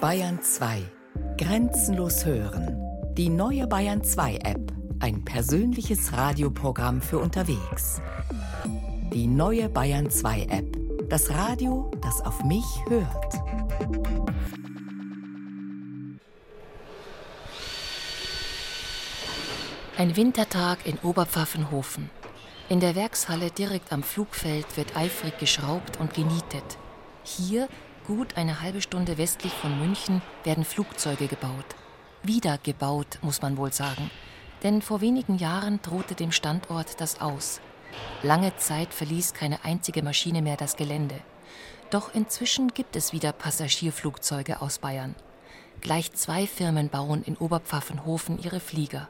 Bayern 0.00 0.42
2. 0.42 0.82
Grenzenlos 1.38 2.26
hören. 2.26 2.78
Die 3.14 3.30
neue 3.30 3.66
Bayern 3.66 4.04
2 4.04 4.36
App. 4.44 4.72
Ein 5.00 5.24
persönliches 5.24 6.12
Radioprogramm 6.12 7.00
für 7.00 7.18
unterwegs. 7.18 8.02
Die 9.14 9.26
neue 9.26 9.70
Bayern 9.70 10.10
2 10.10 10.42
App. 10.50 10.76
Das 11.08 11.30
Radio, 11.30 11.90
das 12.02 12.20
auf 12.20 12.44
mich 12.44 12.66
hört. 12.88 13.34
Ein 19.96 20.14
Wintertag 20.14 20.84
in 20.84 20.98
Oberpfaffenhofen. 20.98 22.10
In 22.68 22.80
der 22.80 22.96
Werkshalle 22.96 23.50
direkt 23.50 23.94
am 23.94 24.02
Flugfeld 24.02 24.76
wird 24.76 24.94
eifrig 24.94 25.38
geschraubt 25.38 25.98
und 25.98 26.12
genietet. 26.12 26.76
Hier, 27.24 27.68
gut 28.06 28.36
eine 28.36 28.62
halbe 28.62 28.80
Stunde 28.80 29.18
westlich 29.18 29.52
von 29.52 29.78
München, 29.78 30.22
werden 30.44 30.64
Flugzeuge 30.64 31.26
gebaut. 31.26 31.76
Wieder 32.22 32.58
gebaut, 32.58 33.18
muss 33.22 33.42
man 33.42 33.56
wohl 33.56 33.72
sagen. 33.72 34.10
Denn 34.62 34.80
vor 34.80 35.00
wenigen 35.00 35.36
Jahren 35.36 35.80
drohte 35.82 36.14
dem 36.14 36.32
Standort 36.32 37.00
das 37.00 37.20
aus. 37.20 37.60
Lange 38.22 38.56
Zeit 38.56 38.94
verließ 38.94 39.34
keine 39.34 39.64
einzige 39.64 40.02
Maschine 40.02 40.42
mehr 40.42 40.56
das 40.56 40.76
Gelände. 40.76 41.16
Doch 41.90 42.14
inzwischen 42.14 42.68
gibt 42.68 42.96
es 42.96 43.12
wieder 43.12 43.32
Passagierflugzeuge 43.32 44.60
aus 44.60 44.78
Bayern. 44.78 45.14
Gleich 45.80 46.12
zwei 46.14 46.46
Firmen 46.46 46.88
bauen 46.88 47.22
in 47.22 47.36
Oberpfaffenhofen 47.36 48.42
ihre 48.42 48.60
Flieger 48.60 49.08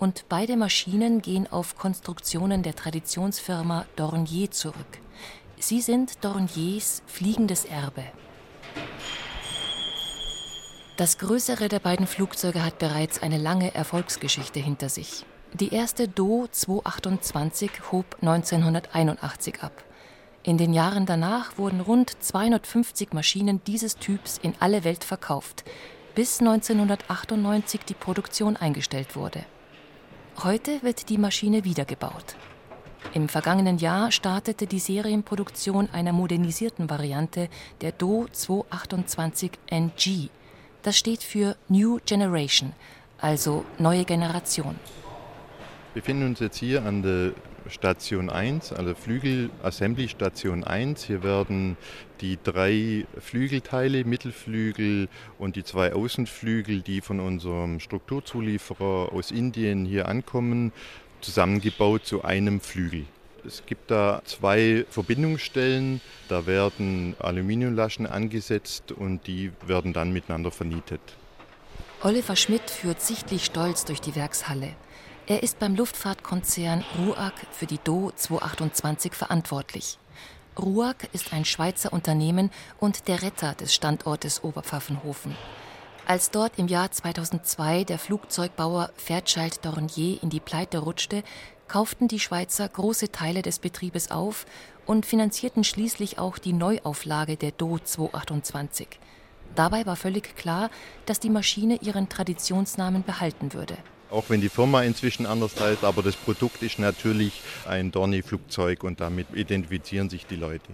und 0.00 0.24
beide 0.28 0.56
Maschinen 0.56 1.20
gehen 1.20 1.46
auf 1.46 1.76
Konstruktionen 1.76 2.62
der 2.62 2.74
Traditionsfirma 2.74 3.84
Dornier 3.96 4.50
zurück. 4.50 4.98
Sie 5.62 5.82
sind 5.82 6.24
Dorniers 6.24 7.02
fliegendes 7.06 7.66
Erbe. 7.66 8.02
Das 10.96 11.18
größere 11.18 11.68
der 11.68 11.80
beiden 11.80 12.06
Flugzeuge 12.06 12.64
hat 12.64 12.78
bereits 12.78 13.22
eine 13.22 13.36
lange 13.36 13.74
Erfolgsgeschichte 13.74 14.58
hinter 14.58 14.88
sich. 14.88 15.26
Die 15.52 15.74
erste 15.74 16.08
Do 16.08 16.46
228 16.50 17.70
hob 17.92 18.16
1981 18.22 19.62
ab. 19.62 19.84
In 20.42 20.56
den 20.56 20.72
Jahren 20.72 21.04
danach 21.04 21.58
wurden 21.58 21.82
rund 21.82 22.10
250 22.22 23.12
Maschinen 23.12 23.60
dieses 23.66 23.96
Typs 23.96 24.38
in 24.42 24.54
alle 24.60 24.82
Welt 24.84 25.04
verkauft, 25.04 25.64
bis 26.14 26.40
1998 26.40 27.82
die 27.84 27.94
Produktion 27.94 28.56
eingestellt 28.56 29.14
wurde. 29.14 29.44
Heute 30.42 30.82
wird 30.82 31.10
die 31.10 31.18
Maschine 31.18 31.64
wiedergebaut. 31.64 32.36
Im 33.12 33.28
vergangenen 33.28 33.78
Jahr 33.78 34.12
startete 34.12 34.66
die 34.66 34.78
Serienproduktion 34.78 35.88
einer 35.92 36.12
modernisierten 36.12 36.88
Variante 36.88 37.48
der 37.80 37.92
Do 37.92 38.26
228 38.30 39.52
NG. 39.66 40.28
Das 40.82 40.96
steht 40.96 41.22
für 41.22 41.56
New 41.68 41.98
Generation, 42.06 42.72
also 43.18 43.64
neue 43.78 44.04
Generation. 44.04 44.76
Wir 45.92 46.02
befinden 46.02 46.26
uns 46.26 46.38
jetzt 46.38 46.58
hier 46.58 46.84
an 46.84 47.02
der 47.02 47.32
Station 47.68 48.30
1, 48.30 48.72
also 48.72 48.94
Flügel-Assembly 48.94 50.08
Station 50.08 50.64
1. 50.64 51.04
Hier 51.04 51.22
werden 51.22 51.76
die 52.20 52.38
drei 52.42 53.06
Flügelteile, 53.18 54.04
Mittelflügel 54.04 55.08
und 55.38 55.56
die 55.56 55.64
zwei 55.64 55.92
Außenflügel, 55.92 56.80
die 56.80 57.00
von 57.00 57.20
unserem 57.20 57.80
Strukturzulieferer 57.80 59.12
aus 59.12 59.30
Indien 59.30 59.84
hier 59.84 60.08
ankommen, 60.08 60.72
zusammengebaut 61.22 62.06
zu 62.06 62.22
einem 62.24 62.60
Flügel. 62.60 63.06
Es 63.46 63.64
gibt 63.64 63.90
da 63.90 64.20
zwei 64.24 64.84
Verbindungsstellen, 64.90 66.00
da 66.28 66.46
werden 66.46 67.16
Aluminiumlaschen 67.18 68.06
angesetzt 68.06 68.92
und 68.92 69.26
die 69.26 69.52
werden 69.66 69.92
dann 69.92 70.12
miteinander 70.12 70.50
vernietet. 70.50 71.00
Oliver 72.02 72.36
Schmidt 72.36 72.70
führt 72.70 73.00
sichtlich 73.00 73.44
stolz 73.44 73.84
durch 73.84 74.00
die 74.00 74.14
Werkshalle. 74.14 74.74
Er 75.26 75.42
ist 75.42 75.58
beim 75.58 75.76
Luftfahrtkonzern 75.76 76.84
RUAG 76.98 77.34
für 77.52 77.66
die 77.66 77.78
Do 77.82 78.10
228 78.14 79.14
verantwortlich. 79.14 79.98
RUAG 80.58 80.96
ist 81.12 81.32
ein 81.32 81.44
Schweizer 81.44 81.92
Unternehmen 81.92 82.50
und 82.78 83.06
der 83.06 83.22
Retter 83.22 83.54
des 83.54 83.74
Standortes 83.74 84.42
Oberpfaffenhofen. 84.42 85.36
Als 86.06 86.30
dort 86.30 86.58
im 86.58 86.66
Jahr 86.66 86.90
2002 86.90 87.84
der 87.84 87.98
Flugzeugbauer 87.98 88.90
Fairchild 88.96 89.64
Dornier 89.64 90.22
in 90.22 90.30
die 90.30 90.40
Pleite 90.40 90.78
rutschte, 90.78 91.22
kauften 91.68 92.08
die 92.08 92.18
Schweizer 92.18 92.68
große 92.68 93.12
Teile 93.12 93.42
des 93.42 93.60
Betriebes 93.60 94.10
auf 94.10 94.44
und 94.86 95.06
finanzierten 95.06 95.62
schließlich 95.62 96.18
auch 96.18 96.38
die 96.38 96.52
Neuauflage 96.52 97.36
der 97.36 97.52
Do 97.52 97.78
228. 97.78 98.88
Dabei 99.54 99.86
war 99.86 99.96
völlig 99.96 100.36
klar, 100.36 100.70
dass 101.06 101.20
die 101.20 101.30
Maschine 101.30 101.76
ihren 101.76 102.08
Traditionsnamen 102.08 103.04
behalten 103.04 103.52
würde. 103.52 103.76
Auch 104.10 104.24
wenn 104.28 104.40
die 104.40 104.48
Firma 104.48 104.82
inzwischen 104.82 105.26
anders 105.26 105.60
heißt, 105.60 105.84
aber 105.84 106.02
das 106.02 106.16
Produkt 106.16 106.62
ist 106.62 106.80
natürlich 106.80 107.40
ein 107.68 107.92
Dorni-Flugzeug 107.92 108.82
und 108.82 109.00
damit 109.00 109.28
identifizieren 109.34 110.10
sich 110.10 110.26
die 110.26 110.36
Leute. 110.36 110.72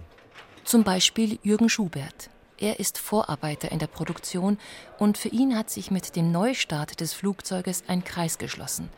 Zum 0.63 0.83
Beispiel 0.83 1.37
Jürgen 1.43 1.69
Schubert. 1.69 2.31
Er 2.59 2.79
ist 2.79 2.97
Vorarbeiter 2.97 3.71
in 3.71 3.77
der 3.77 3.85
Produktion 3.85 4.57
und 4.97 5.19
für 5.19 5.29
ihn 5.29 5.55
hat 5.55 5.69
sich 5.69 5.91
mit 5.91 6.15
dem 6.15 6.31
Neustart 6.31 6.99
des 7.01 7.13
Flugzeuges 7.13 7.83
ein 7.87 8.03
Kreis 8.03 8.39
geschlossen. 8.39 8.89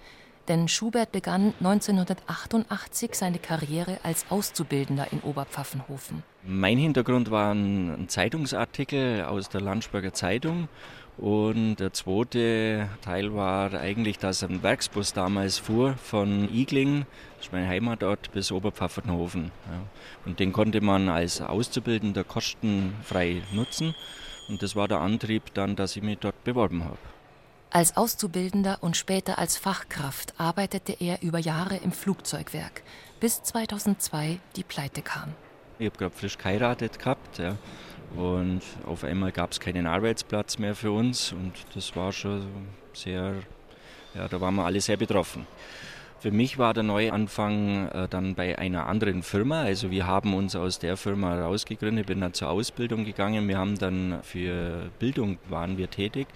Denn 0.47 0.69
Schubert 0.69 1.11
begann 1.11 1.53
1988 1.59 3.13
seine 3.13 3.37
Karriere 3.37 3.99
als 4.01 4.25
Auszubildender 4.29 5.07
in 5.11 5.19
Oberpfaffenhofen. 5.19 6.23
Mein 6.43 6.77
Hintergrund 6.77 7.31
war 7.31 7.53
ein 7.53 8.05
Zeitungsartikel 8.07 9.25
aus 9.25 9.49
der 9.49 9.59
Landsberger 9.59 10.13
Zeitung 10.13 10.69
und 11.19 11.77
der 11.77 11.91
zweite 11.91 12.87
Teil 13.01 13.35
war 13.35 13.73
eigentlich, 13.73 14.19
dass 14.19 14.41
ein 14.41 14.63
Werksbus 14.63 15.11
damals 15.11 15.57
fuhr 15.57 15.95
von 15.95 16.47
Igling, 16.53 17.05
das 17.35 17.47
ist 17.47 17.51
mein 17.51 17.67
Heimatort, 17.67 18.31
bis 18.31 18.53
Oberpfaffenhofen. 18.53 19.51
Ja. 19.69 19.81
Und 20.25 20.39
den 20.39 20.53
konnte 20.53 20.79
man 20.79 21.09
als 21.09 21.41
Auszubildender 21.41 22.23
kostenfrei 22.23 23.41
nutzen. 23.51 23.95
Und 24.47 24.63
das 24.63 24.77
war 24.77 24.87
der 24.87 24.99
Antrieb 24.99 25.53
dann, 25.53 25.75
dass 25.75 25.97
ich 25.97 26.03
mich 26.03 26.19
dort 26.19 26.41
beworben 26.45 26.85
habe. 26.85 26.97
Als 27.69 27.97
Auszubildender 27.97 28.77
und 28.81 28.95
später 28.95 29.37
als 29.39 29.57
Fachkraft 29.57 30.39
arbeitete 30.39 30.93
er 30.99 31.21
über 31.21 31.37
Jahre 31.37 31.75
im 31.77 31.91
Flugzeugwerk, 31.91 32.81
bis 33.19 33.43
2002 33.43 34.39
die 34.55 34.63
Pleite 34.63 35.01
kam. 35.01 35.33
Ich 35.79 35.85
habe 35.85 35.97
gerade 35.97 36.15
frisch 36.15 36.37
geheiratet 36.37 36.97
gehabt. 36.97 37.37
Ja. 37.37 37.57
Und 38.15 38.61
auf 38.85 39.03
einmal 39.03 39.31
gab 39.31 39.51
es 39.51 39.59
keinen 39.59 39.85
Arbeitsplatz 39.85 40.57
mehr 40.57 40.75
für 40.75 40.91
uns 40.91 41.31
und 41.31 41.53
das 41.75 41.95
war 41.95 42.11
schon 42.11 42.41
sehr, 42.93 43.35
ja, 44.15 44.27
da 44.27 44.41
waren 44.41 44.55
wir 44.55 44.65
alle 44.65 44.81
sehr 44.81 44.97
betroffen. 44.97 45.45
Für 46.19 46.31
mich 46.31 46.57
war 46.57 46.73
der 46.73 46.83
Neuanfang 46.83 47.87
äh, 47.87 48.07
dann 48.09 48.35
bei 48.35 48.59
einer 48.59 48.87
anderen 48.87 49.23
Firma. 49.23 49.61
Also 49.61 49.89
wir 49.89 50.05
haben 50.05 50.33
uns 50.33 50.53
aus 50.53 50.77
der 50.77 50.97
Firma 50.97 51.39
rausgegründet, 51.39 52.07
bin 52.07 52.19
dann 52.19 52.33
zur 52.33 52.49
Ausbildung 52.49 53.05
gegangen. 53.05 53.47
Wir 53.47 53.57
haben 53.57 53.77
dann 53.77 54.19
für 54.23 54.89
Bildung 54.99 55.37
waren 55.47 55.77
wir 55.77 55.89
tätig. 55.89 56.27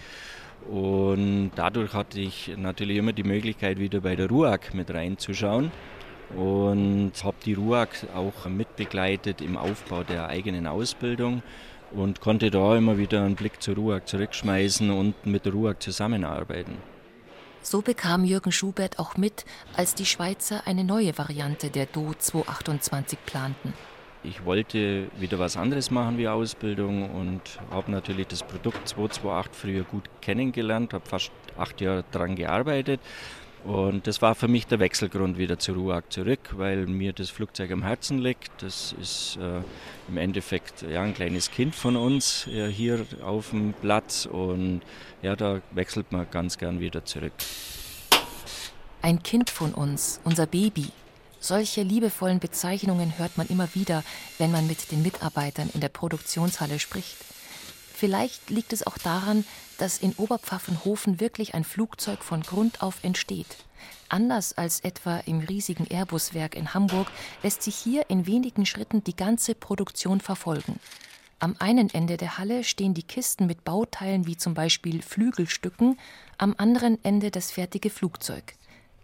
Und 0.69 1.51
dadurch 1.55 1.93
hatte 1.93 2.21
ich 2.21 2.53
natürlich 2.55 2.95
immer 2.95 3.11
die 3.11 3.23
Möglichkeit, 3.23 3.77
wieder 3.77 3.99
bei 3.99 4.15
der 4.15 4.29
RUAG 4.29 4.73
mit 4.73 4.89
reinzuschauen 4.89 5.69
und 6.35 7.11
habe 7.23 7.37
die 7.45 7.53
RUAG 7.53 7.89
auch 8.15 8.45
mitbegleitet 8.49 9.41
im 9.41 9.57
Aufbau 9.57 10.03
der 10.03 10.27
eigenen 10.27 10.67
Ausbildung 10.67 11.43
und 11.91 12.21
konnte 12.21 12.49
da 12.49 12.75
immer 12.77 12.97
wieder 12.97 13.23
einen 13.23 13.35
Blick 13.35 13.61
zur 13.61 13.75
RUAG 13.75 14.07
zurückschmeißen 14.07 14.89
und 14.89 15.25
mit 15.25 15.45
der 15.45 15.53
RUAG 15.53 15.81
zusammenarbeiten. 15.81 16.77
So 17.61 17.81
bekam 17.81 18.25
Jürgen 18.25 18.51
Schubert 18.51 18.99
auch 18.99 19.15
mit, 19.15 19.45
als 19.77 19.95
die 19.95 20.05
Schweizer 20.05 20.63
eine 20.65 20.83
neue 20.83 21.17
Variante 21.17 21.69
der 21.69 21.85
Do 21.85 22.13
228 22.17 23.17
planten. 23.25 23.73
Ich 24.25 24.45
wollte 24.45 25.07
wieder 25.17 25.37
was 25.39 25.57
anderes 25.57 25.91
machen 25.91 26.17
wie 26.17 26.27
Ausbildung 26.27 27.09
und 27.11 27.41
habe 27.71 27.91
natürlich 27.91 28.27
das 28.27 28.43
Produkt 28.43 28.87
228 28.87 29.53
früher 29.53 29.83
gut 29.83 30.09
kennengelernt, 30.21 30.93
habe 30.93 31.05
fast 31.05 31.31
acht 31.57 31.79
Jahre 31.81 32.03
daran 32.11 32.35
gearbeitet 32.35 32.99
und 33.63 34.07
das 34.07 34.21
war 34.21 34.35
für 34.35 34.47
mich 34.49 34.67
der 34.67 34.79
Wechselgrund 34.79 35.37
wieder 35.37 35.57
zu 35.57 35.73
RUAG 35.73 36.03
zurück, 36.09 36.39
weil 36.57 36.85
mir 36.85 37.13
das 37.13 37.29
Flugzeug 37.29 37.71
am 37.71 37.83
Herzen 37.83 38.19
liegt. 38.19 38.51
Das 38.61 38.93
ist 38.99 39.37
äh, 39.37 39.61
im 40.09 40.17
Endeffekt 40.17 40.81
ja, 40.81 41.01
ein 41.01 41.13
kleines 41.13 41.49
Kind 41.49 41.73
von 41.73 41.95
uns 41.95 42.45
äh, 42.47 42.67
hier 42.69 43.05
auf 43.23 43.51
dem 43.51 43.73
Platz 43.73 44.25
und 44.25 44.81
ja, 45.21 45.35
da 45.37 45.61
wechselt 45.71 46.11
man 46.11 46.27
ganz 46.29 46.57
gern 46.57 46.81
wieder 46.81 47.05
zurück. 47.05 47.31
Ein 49.01 49.23
Kind 49.23 49.49
von 49.49 49.73
uns, 49.73 50.19
unser 50.25 50.45
Baby. 50.45 50.87
Solche 51.39 51.83
liebevollen 51.83 52.39
Bezeichnungen 52.39 53.17
hört 53.17 53.37
man 53.37 53.47
immer 53.47 53.67
wieder, 53.75 54.03
wenn 54.37 54.51
man 54.51 54.67
mit 54.67 54.91
den 54.91 55.03
Mitarbeitern 55.03 55.69
in 55.73 55.81
der 55.81 55.89
Produktionshalle 55.89 56.79
spricht. 56.79 57.17
Vielleicht 58.03 58.49
liegt 58.49 58.73
es 58.73 58.85
auch 58.85 58.97
daran, 58.97 59.45
dass 59.77 59.97
in 59.97 60.11
Oberpfaffenhofen 60.17 61.21
wirklich 61.21 61.55
ein 61.55 61.63
Flugzeug 61.63 62.21
von 62.21 62.41
Grund 62.41 62.81
auf 62.81 63.01
entsteht. 63.01 63.47
Anders 64.09 64.51
als 64.57 64.81
etwa 64.81 65.19
im 65.19 65.39
riesigen 65.39 65.87
Airbus-Werk 65.89 66.53
in 66.53 66.73
Hamburg 66.73 67.07
lässt 67.43 67.63
sich 67.63 67.75
hier 67.75 68.09
in 68.09 68.27
wenigen 68.27 68.65
Schritten 68.65 69.05
die 69.05 69.15
ganze 69.15 69.55
Produktion 69.55 70.19
verfolgen. 70.19 70.81
Am 71.39 71.55
einen 71.59 71.89
Ende 71.93 72.17
der 72.17 72.37
Halle 72.37 72.65
stehen 72.65 72.93
die 72.93 73.03
Kisten 73.03 73.47
mit 73.47 73.63
Bauteilen 73.63 74.27
wie 74.27 74.35
zum 74.35 74.53
Beispiel 74.53 75.01
Flügelstücken, 75.01 75.97
am 76.37 76.55
anderen 76.57 77.01
Ende 77.05 77.31
das 77.31 77.51
fertige 77.51 77.89
Flugzeug. 77.89 78.55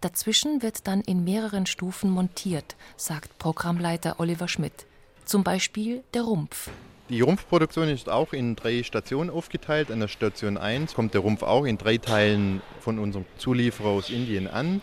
Dazwischen 0.02 0.60
wird 0.60 0.86
dann 0.86 1.00
in 1.00 1.24
mehreren 1.24 1.64
Stufen 1.64 2.10
montiert, 2.10 2.76
sagt 2.98 3.38
Programmleiter 3.38 4.20
Oliver 4.20 4.48
Schmidt. 4.48 4.84
Zum 5.24 5.42
Beispiel 5.42 6.04
der 6.12 6.24
Rumpf. 6.24 6.68
Die 7.10 7.22
Rumpfproduktion 7.22 7.88
ist 7.88 8.08
auch 8.08 8.32
in 8.32 8.54
drei 8.54 8.84
Stationen 8.84 9.30
aufgeteilt. 9.30 9.90
An 9.90 9.98
der 9.98 10.06
Station 10.06 10.56
1 10.56 10.94
kommt 10.94 11.12
der 11.12 11.22
Rumpf 11.22 11.42
auch 11.42 11.64
in 11.64 11.76
drei 11.76 11.98
Teilen 11.98 12.62
von 12.78 13.00
unserem 13.00 13.24
Zulieferer 13.36 13.88
aus 13.88 14.10
Indien 14.10 14.46
an 14.46 14.80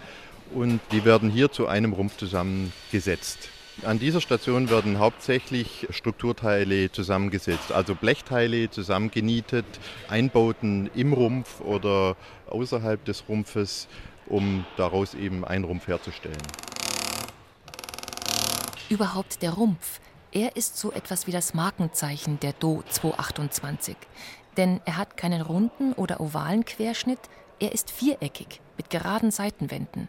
und 0.54 0.82
die 0.92 1.06
werden 1.06 1.30
hier 1.30 1.54
zu 1.54 1.68
einem 1.68 1.94
Rumpf 1.94 2.18
zusammengesetzt. 2.18 3.48
An 3.84 3.98
dieser 4.00 4.20
Station 4.20 4.70
werden 4.70 5.00
hauptsächlich 5.00 5.88
Strukturteile 5.90 6.92
zusammengesetzt, 6.92 7.72
also 7.72 7.96
Blechteile 7.96 8.70
zusammengenietet, 8.70 9.66
Einbauten 10.10 10.90
im 10.96 11.14
Rumpf 11.14 11.62
oder 11.62 12.18
außerhalb 12.50 13.06
des 13.06 13.24
Rumpfes 13.30 13.88
um 14.26 14.66
daraus 14.76 15.14
eben 15.14 15.46
einen 15.46 15.64
Rumpf 15.64 15.88
herzustellen. 15.88 16.36
Überhaupt 18.90 19.42
der 19.42 19.52
Rumpf. 19.52 20.02
Er 20.38 20.56
ist 20.56 20.78
so 20.78 20.92
etwas 20.92 21.26
wie 21.26 21.32
das 21.32 21.56
Markenzeichen 21.56 22.40
der 22.40 22.54
Do 22.54 22.84
228. 22.88 23.98
Denn 24.56 24.82
er 24.86 24.98
hat 24.98 25.18
keinen 25.18 25.42
runden 25.42 25.94
oder 25.94 26.22
ovalen 26.22 26.64
Querschnitt, 26.64 27.18
er 27.60 27.72
ist 27.72 27.90
viereckig 27.90 28.62
mit 28.78 28.92
geraden 28.92 29.32
Seitenwänden. 29.32 30.08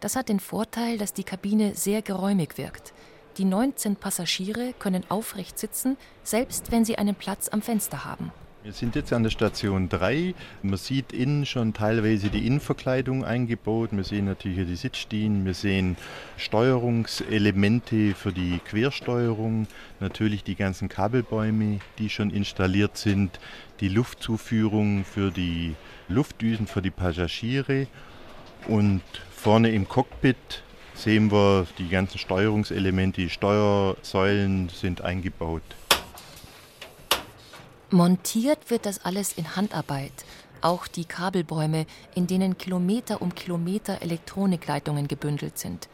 Das 0.00 0.16
hat 0.16 0.28
den 0.28 0.38
Vorteil, 0.38 0.98
dass 0.98 1.14
die 1.14 1.24
Kabine 1.24 1.74
sehr 1.76 2.02
geräumig 2.02 2.58
wirkt. 2.58 2.92
Die 3.38 3.46
19 3.46 3.96
Passagiere 3.96 4.74
können 4.78 5.10
aufrecht 5.10 5.58
sitzen, 5.58 5.96
selbst 6.24 6.70
wenn 6.70 6.84
sie 6.84 6.98
einen 6.98 7.14
Platz 7.14 7.48
am 7.48 7.62
Fenster 7.62 8.04
haben. 8.04 8.32
Wir 8.62 8.74
sind 8.74 8.94
jetzt 8.94 9.10
an 9.14 9.22
der 9.22 9.30
Station 9.30 9.88
3. 9.88 10.34
Man 10.62 10.76
sieht 10.76 11.14
innen 11.14 11.46
schon 11.46 11.72
teilweise 11.72 12.28
die 12.28 12.46
Innenverkleidung 12.46 13.24
eingebaut. 13.24 13.88
Wir 13.92 14.04
sehen 14.04 14.26
natürlich 14.26 14.66
die 14.66 14.76
Sitzstien, 14.76 15.46
wir 15.46 15.54
sehen 15.54 15.96
Steuerungselemente 16.36 18.14
für 18.14 18.34
die 18.34 18.60
Quersteuerung, 18.62 19.66
natürlich 19.98 20.44
die 20.44 20.56
ganzen 20.56 20.90
Kabelbäume, 20.90 21.78
die 21.98 22.10
schon 22.10 22.28
installiert 22.28 22.98
sind, 22.98 23.40
die 23.80 23.88
Luftzuführung 23.88 25.06
für 25.06 25.30
die 25.30 25.74
Luftdüsen 26.08 26.66
für 26.66 26.82
die 26.82 26.90
Passagiere 26.90 27.86
und 28.68 29.00
vorne 29.30 29.70
im 29.70 29.88
Cockpit 29.88 30.62
sehen 30.94 31.32
wir 31.32 31.66
die 31.78 31.88
ganzen 31.88 32.18
Steuerungselemente, 32.18 33.22
die 33.22 33.30
Steuersäulen 33.30 34.68
sind 34.68 35.00
eingebaut. 35.00 35.62
Montiert 37.92 38.70
wird 38.70 38.86
das 38.86 39.04
alles 39.04 39.32
in 39.32 39.56
Handarbeit. 39.56 40.12
Auch 40.60 40.86
die 40.86 41.04
Kabelbäume, 41.04 41.86
in 42.14 42.28
denen 42.28 42.56
Kilometer 42.56 43.20
um 43.20 43.34
Kilometer 43.34 44.00
Elektronikleitungen 44.00 45.08
gebündelt 45.08 45.58
sind. 45.58 45.88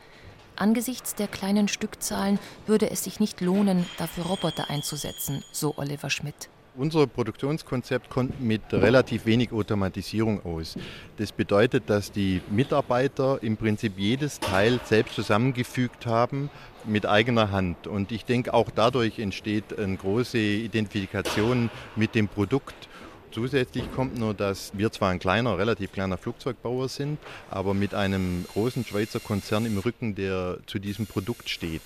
Angesichts 0.56 1.14
der 1.14 1.26
kleinen 1.26 1.68
Stückzahlen 1.68 2.38
würde 2.66 2.90
es 2.90 3.04
sich 3.04 3.18
nicht 3.18 3.40
lohnen, 3.40 3.86
dafür 3.96 4.26
Roboter 4.26 4.68
einzusetzen, 4.68 5.42
so 5.52 5.74
Oliver 5.78 6.10
Schmidt. 6.10 6.50
Unser 6.78 7.06
Produktionskonzept 7.06 8.10
kommt 8.10 8.38
mit 8.40 8.60
relativ 8.70 9.24
wenig 9.24 9.50
Automatisierung 9.50 10.44
aus. 10.44 10.76
Das 11.16 11.32
bedeutet, 11.32 11.88
dass 11.88 12.12
die 12.12 12.42
Mitarbeiter 12.50 13.38
im 13.42 13.56
Prinzip 13.56 13.94
jedes 13.96 14.40
Teil 14.40 14.78
selbst 14.84 15.14
zusammengefügt 15.14 16.04
haben 16.04 16.50
mit 16.84 17.06
eigener 17.06 17.50
Hand. 17.50 17.86
Und 17.86 18.12
ich 18.12 18.26
denke, 18.26 18.52
auch 18.52 18.70
dadurch 18.70 19.18
entsteht 19.18 19.78
eine 19.78 19.96
große 19.96 20.38
Identifikation 20.38 21.70
mit 21.94 22.14
dem 22.14 22.28
Produkt. 22.28 22.88
Zusätzlich 23.32 23.90
kommt 23.94 24.18
nur, 24.18 24.34
dass 24.34 24.72
wir 24.74 24.92
zwar 24.92 25.10
ein 25.10 25.18
kleiner, 25.18 25.56
relativ 25.56 25.92
kleiner 25.92 26.18
Flugzeugbauer 26.18 26.88
sind, 26.88 27.18
aber 27.50 27.72
mit 27.72 27.94
einem 27.94 28.44
großen 28.52 28.84
Schweizer 28.84 29.20
Konzern 29.20 29.64
im 29.64 29.78
Rücken, 29.78 30.14
der 30.14 30.58
zu 30.66 30.78
diesem 30.78 31.06
Produkt 31.06 31.48
steht. 31.48 31.82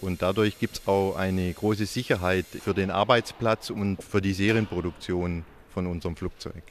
Und 0.00 0.22
dadurch 0.22 0.58
gibt 0.58 0.78
es 0.78 0.88
auch 0.88 1.16
eine 1.16 1.52
große 1.52 1.86
Sicherheit 1.86 2.46
für 2.46 2.74
den 2.74 2.90
Arbeitsplatz 2.90 3.70
und 3.70 4.02
für 4.02 4.20
die 4.20 4.34
Serienproduktion 4.34 5.44
von 5.72 5.86
unserem 5.86 6.16
Flugzeug. 6.16 6.62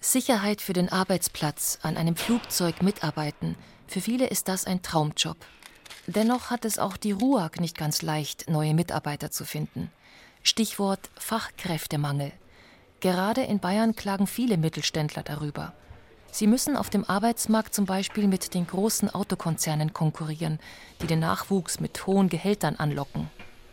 Sicherheit 0.00 0.60
für 0.60 0.72
den 0.72 0.88
Arbeitsplatz, 0.88 1.78
an 1.82 1.96
einem 1.96 2.16
Flugzeug 2.16 2.82
mitarbeiten, 2.82 3.56
für 3.86 4.00
viele 4.00 4.26
ist 4.26 4.48
das 4.48 4.66
ein 4.66 4.82
Traumjob. 4.82 5.36
Dennoch 6.06 6.50
hat 6.50 6.64
es 6.64 6.78
auch 6.78 6.96
die 6.96 7.12
RUAG 7.12 7.60
nicht 7.60 7.76
ganz 7.76 8.02
leicht, 8.02 8.48
neue 8.48 8.74
Mitarbeiter 8.74 9.30
zu 9.30 9.44
finden. 9.44 9.90
Stichwort 10.42 11.10
Fachkräftemangel. 11.16 12.32
Gerade 13.00 13.42
in 13.42 13.60
Bayern 13.60 13.94
klagen 13.94 14.26
viele 14.26 14.56
Mittelständler 14.56 15.22
darüber. 15.22 15.74
Sie 16.34 16.46
müssen 16.46 16.78
auf 16.78 16.88
dem 16.88 17.04
Arbeitsmarkt 17.04 17.74
zum 17.74 17.84
Beispiel 17.84 18.26
mit 18.26 18.54
den 18.54 18.66
großen 18.66 19.10
Autokonzernen 19.10 19.92
konkurrieren, 19.92 20.60
die 21.02 21.06
den 21.06 21.20
Nachwuchs 21.20 21.78
mit 21.78 22.06
hohen 22.06 22.30
Gehältern 22.30 22.76
anlocken. 22.76 23.28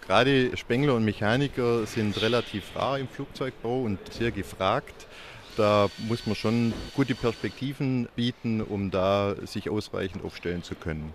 Gerade 0.05 0.57
Spengler 0.57 0.95
und 0.95 1.05
Mechaniker 1.05 1.85
sind 1.85 2.21
relativ 2.21 2.75
rar 2.75 2.99
im 2.99 3.07
Flugzeugbau 3.07 3.83
und 3.83 3.99
sehr 4.11 4.31
gefragt. 4.31 5.07
Da 5.55 5.87
muss 5.99 6.27
man 6.27 6.35
schon 6.35 6.73
gute 6.97 7.15
Perspektiven 7.15 8.09
bieten, 8.17 8.59
um 8.61 8.91
da 8.91 9.35
sich 9.45 9.69
ausreichend 9.69 10.25
aufstellen 10.25 10.61
zu 10.61 10.75
können. 10.75 11.13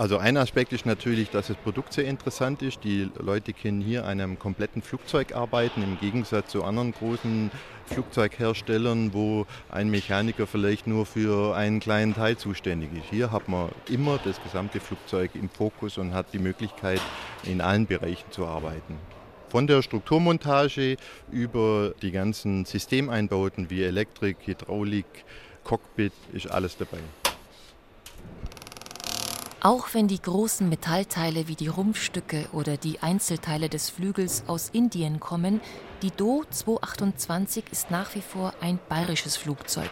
Also 0.00 0.16
ein 0.16 0.38
Aspekt 0.38 0.72
ist 0.72 0.86
natürlich, 0.86 1.28
dass 1.28 1.48
das 1.48 1.58
Produkt 1.58 1.92
sehr 1.92 2.06
interessant 2.06 2.62
ist. 2.62 2.84
Die 2.84 3.10
Leute 3.18 3.52
können 3.52 3.82
hier 3.82 4.06
an 4.06 4.18
einem 4.18 4.38
kompletten 4.38 4.80
Flugzeug 4.80 5.34
arbeiten, 5.34 5.82
im 5.82 6.00
Gegensatz 6.00 6.52
zu 6.52 6.64
anderen 6.64 6.92
großen 6.92 7.50
Flugzeugherstellern, 7.84 9.12
wo 9.12 9.44
ein 9.68 9.90
Mechaniker 9.90 10.46
vielleicht 10.46 10.86
nur 10.86 11.04
für 11.04 11.54
einen 11.54 11.80
kleinen 11.80 12.14
Teil 12.14 12.38
zuständig 12.38 12.88
ist. 12.94 13.10
Hier 13.10 13.30
hat 13.30 13.46
man 13.50 13.68
immer 13.90 14.18
das 14.24 14.42
gesamte 14.42 14.80
Flugzeug 14.80 15.32
im 15.34 15.50
Fokus 15.50 15.98
und 15.98 16.14
hat 16.14 16.32
die 16.32 16.38
Möglichkeit, 16.38 17.02
in 17.42 17.60
allen 17.60 17.84
Bereichen 17.84 18.30
zu 18.30 18.46
arbeiten. 18.46 18.96
Von 19.50 19.66
der 19.66 19.82
Strukturmontage 19.82 20.96
über 21.30 21.92
die 22.00 22.10
ganzen 22.10 22.64
Systemeinbauten 22.64 23.68
wie 23.68 23.82
Elektrik, 23.82 24.38
Hydraulik, 24.46 25.26
Cockpit 25.62 26.14
ist 26.32 26.50
alles 26.50 26.78
dabei. 26.78 27.00
Auch 29.62 29.92
wenn 29.92 30.08
die 30.08 30.22
großen 30.22 30.70
Metallteile 30.70 31.46
wie 31.46 31.54
die 31.54 31.68
Rumpfstücke 31.68 32.46
oder 32.52 32.78
die 32.78 33.02
Einzelteile 33.02 33.68
des 33.68 33.90
Flügels 33.90 34.44
aus 34.46 34.70
Indien 34.70 35.20
kommen, 35.20 35.60
die 36.00 36.10
Do 36.10 36.44
228 36.48 37.64
ist 37.70 37.90
nach 37.90 38.14
wie 38.14 38.22
vor 38.22 38.54
ein 38.62 38.78
bayerisches 38.88 39.36
Flugzeug. 39.36 39.90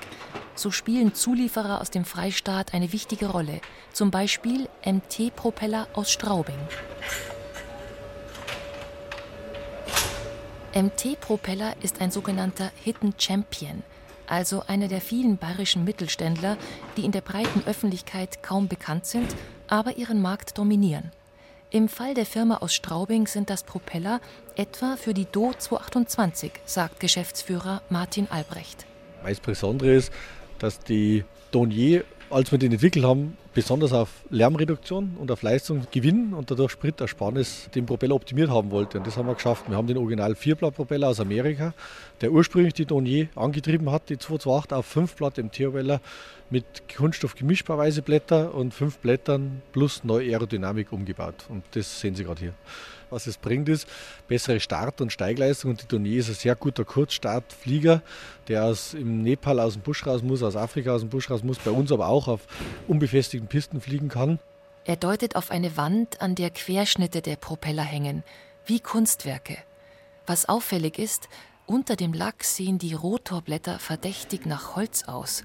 So 0.54 0.70
spielen 0.70 1.14
Zulieferer 1.14 1.82
aus 1.82 1.90
dem 1.90 2.06
Freistaat 2.06 2.72
eine 2.72 2.94
wichtige 2.94 3.26
Rolle, 3.26 3.60
zum 3.92 4.10
Beispiel 4.10 4.70
MT-Propeller 4.86 5.86
aus 5.92 6.10
Straubing. 6.10 6.58
MT-Propeller 10.74 11.74
ist 11.82 12.00
ein 12.00 12.10
sogenannter 12.10 12.72
Hidden 12.82 13.12
Champion– 13.18 13.82
also 14.28 14.62
einer 14.66 14.88
der 14.88 15.00
vielen 15.00 15.38
bayerischen 15.38 15.84
Mittelständler, 15.84 16.58
die 16.96 17.04
in 17.04 17.12
der 17.12 17.22
breiten 17.22 17.62
Öffentlichkeit 17.66 18.42
kaum 18.42 18.68
bekannt 18.68 19.06
sind, 19.06 19.34
aber 19.68 19.96
ihren 19.96 20.20
Markt 20.20 20.58
dominieren. 20.58 21.12
Im 21.70 21.88
Fall 21.88 22.14
der 22.14 22.24
Firma 22.24 22.56
aus 22.56 22.74
Straubing 22.74 23.26
sind 23.26 23.50
das 23.50 23.62
Propeller 23.62 24.20
etwa 24.56 24.96
für 24.96 25.12
die 25.12 25.26
Do 25.26 25.52
228, 25.56 26.52
sagt 26.64 26.98
Geschäftsführer 26.98 27.82
Martin 27.90 28.26
Albrecht. 28.30 28.86
Das 29.22 29.38
Besondere 29.40 29.92
ist, 29.92 30.10
dass 30.58 30.80
die 30.80 31.24
Donier, 31.50 32.04
als 32.30 32.52
wir 32.52 32.58
den 32.58 32.72
entwickelt 32.72 33.04
haben, 33.04 33.36
besonders 33.58 33.92
auf 33.92 34.08
Lärmreduktion 34.30 35.16
und 35.18 35.30
auf 35.30 35.42
Leistung 35.42 35.86
gewinnen 35.90 36.32
und 36.32 36.50
dadurch 36.50 36.70
Spritersparnis 36.70 37.68
den 37.74 37.86
Propeller 37.86 38.14
optimiert 38.14 38.50
haben 38.50 38.70
wollte. 38.70 38.98
Und 38.98 39.06
das 39.06 39.16
haben 39.16 39.26
wir 39.26 39.34
geschafft. 39.34 39.68
Wir 39.68 39.76
haben 39.76 39.88
den 39.88 39.96
Original 39.96 40.34
Vierblatt-Propeller 40.36 41.08
aus 41.08 41.20
Amerika, 41.20 41.74
der 42.20 42.30
ursprünglich 42.30 42.74
die 42.74 42.86
Donier 42.86 43.28
angetrieben 43.34 43.90
hat, 43.90 44.10
die 44.10 44.16
228 44.16 44.72
auf 44.72 44.86
fünf 44.86 45.16
Blatt 45.16 45.38
MT-Propeller 45.38 46.00
mit 46.50 46.64
Kunststoff-Gemischbauweise 46.94 48.02
Blätter 48.02 48.54
und 48.54 48.72
fünf 48.72 48.98
Blättern 48.98 49.62
plus 49.72 50.04
neue 50.04 50.30
Aerodynamik 50.30 50.92
umgebaut. 50.92 51.46
Und 51.48 51.64
das 51.72 52.00
sehen 52.00 52.14
Sie 52.14 52.24
gerade 52.24 52.40
hier. 52.40 52.54
Was 53.10 53.26
es 53.26 53.38
bringt, 53.38 53.68
ist 53.68 53.88
bessere 54.26 54.60
Start- 54.60 55.00
und 55.00 55.12
Steigleistung. 55.12 55.70
Und 55.72 55.82
die 55.82 55.88
Donier 55.88 56.20
ist 56.20 56.28
ein 56.28 56.34
sehr 56.34 56.54
guter 56.54 56.84
Kurzstartflieger, 56.84 58.02
der 58.48 58.64
aus 58.64 58.94
im 58.94 59.22
Nepal 59.22 59.60
aus 59.60 59.74
dem 59.74 59.82
Busch 59.82 60.06
raus 60.06 60.22
muss, 60.22 60.42
aus 60.42 60.56
Afrika 60.56 60.92
aus 60.92 61.00
dem 61.00 61.10
Busch 61.10 61.30
raus 61.30 61.42
muss, 61.42 61.58
bei 61.58 61.70
uns 61.70 61.90
aber 61.92 62.08
auch 62.08 62.28
auf 62.28 62.46
unbefestigten 62.86 63.48
Pisten 63.48 63.80
fliegen 63.80 64.08
kann. 64.08 64.38
Er 64.84 64.96
deutet 64.96 65.36
auf 65.36 65.50
eine 65.50 65.76
Wand, 65.76 66.20
an 66.20 66.34
der 66.34 66.50
Querschnitte 66.50 67.20
der 67.22 67.36
Propeller 67.36 67.82
hängen, 67.82 68.24
wie 68.66 68.80
Kunstwerke. 68.80 69.58
Was 70.26 70.48
auffällig 70.48 70.98
ist, 70.98 71.28
unter 71.66 71.96
dem 71.96 72.12
Lack 72.12 72.44
sehen 72.44 72.78
die 72.78 72.94
Rotorblätter 72.94 73.78
verdächtig 73.78 74.46
nach 74.46 74.76
Holz 74.76 75.04
aus. 75.04 75.44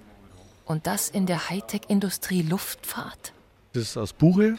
Und 0.66 0.88
das 0.88 1.10
in 1.10 1.26
der 1.26 1.50
Hightech-Industrie 1.50 2.42
Luftfahrt. 2.42 3.34
Das 3.74 3.84
ist 3.84 3.98
aus 3.98 4.14
Buche 4.14 4.58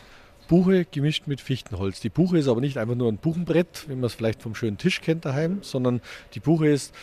Buche 0.48 0.84
gemischt 0.84 1.26
mit 1.26 1.40
Fichtenholz. 1.40 2.00
Die 2.00 2.10
Buche 2.10 2.38
ist 2.38 2.48
aber 2.48 2.60
nicht 2.60 2.76
einfach 2.76 2.94
nur 2.94 3.10
ein 3.10 3.16
Buchenbrett, 3.16 3.88
wie 3.88 3.94
man 3.94 4.04
es 4.04 4.14
vielleicht 4.14 4.42
vom 4.42 4.54
schönen 4.54 4.78
Tisch 4.78 5.00
kennt 5.00 5.24
daheim, 5.24 5.58
sondern 5.62 6.00
die 6.34 6.40
Buche 6.40 6.68
ist 6.68 6.94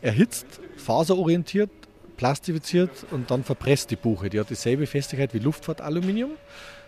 erhitzt, 0.00 0.46
faserorientiert, 0.76 1.70
plastifiziert 2.16 2.90
und 3.10 3.30
dann 3.30 3.42
verpresst 3.42 3.90
die 3.90 3.96
Buche. 3.96 4.30
Die 4.30 4.38
hat 4.38 4.50
dieselbe 4.50 4.86
Festigkeit 4.86 5.34
wie 5.34 5.38
Luftfahrtaluminium. 5.38 6.32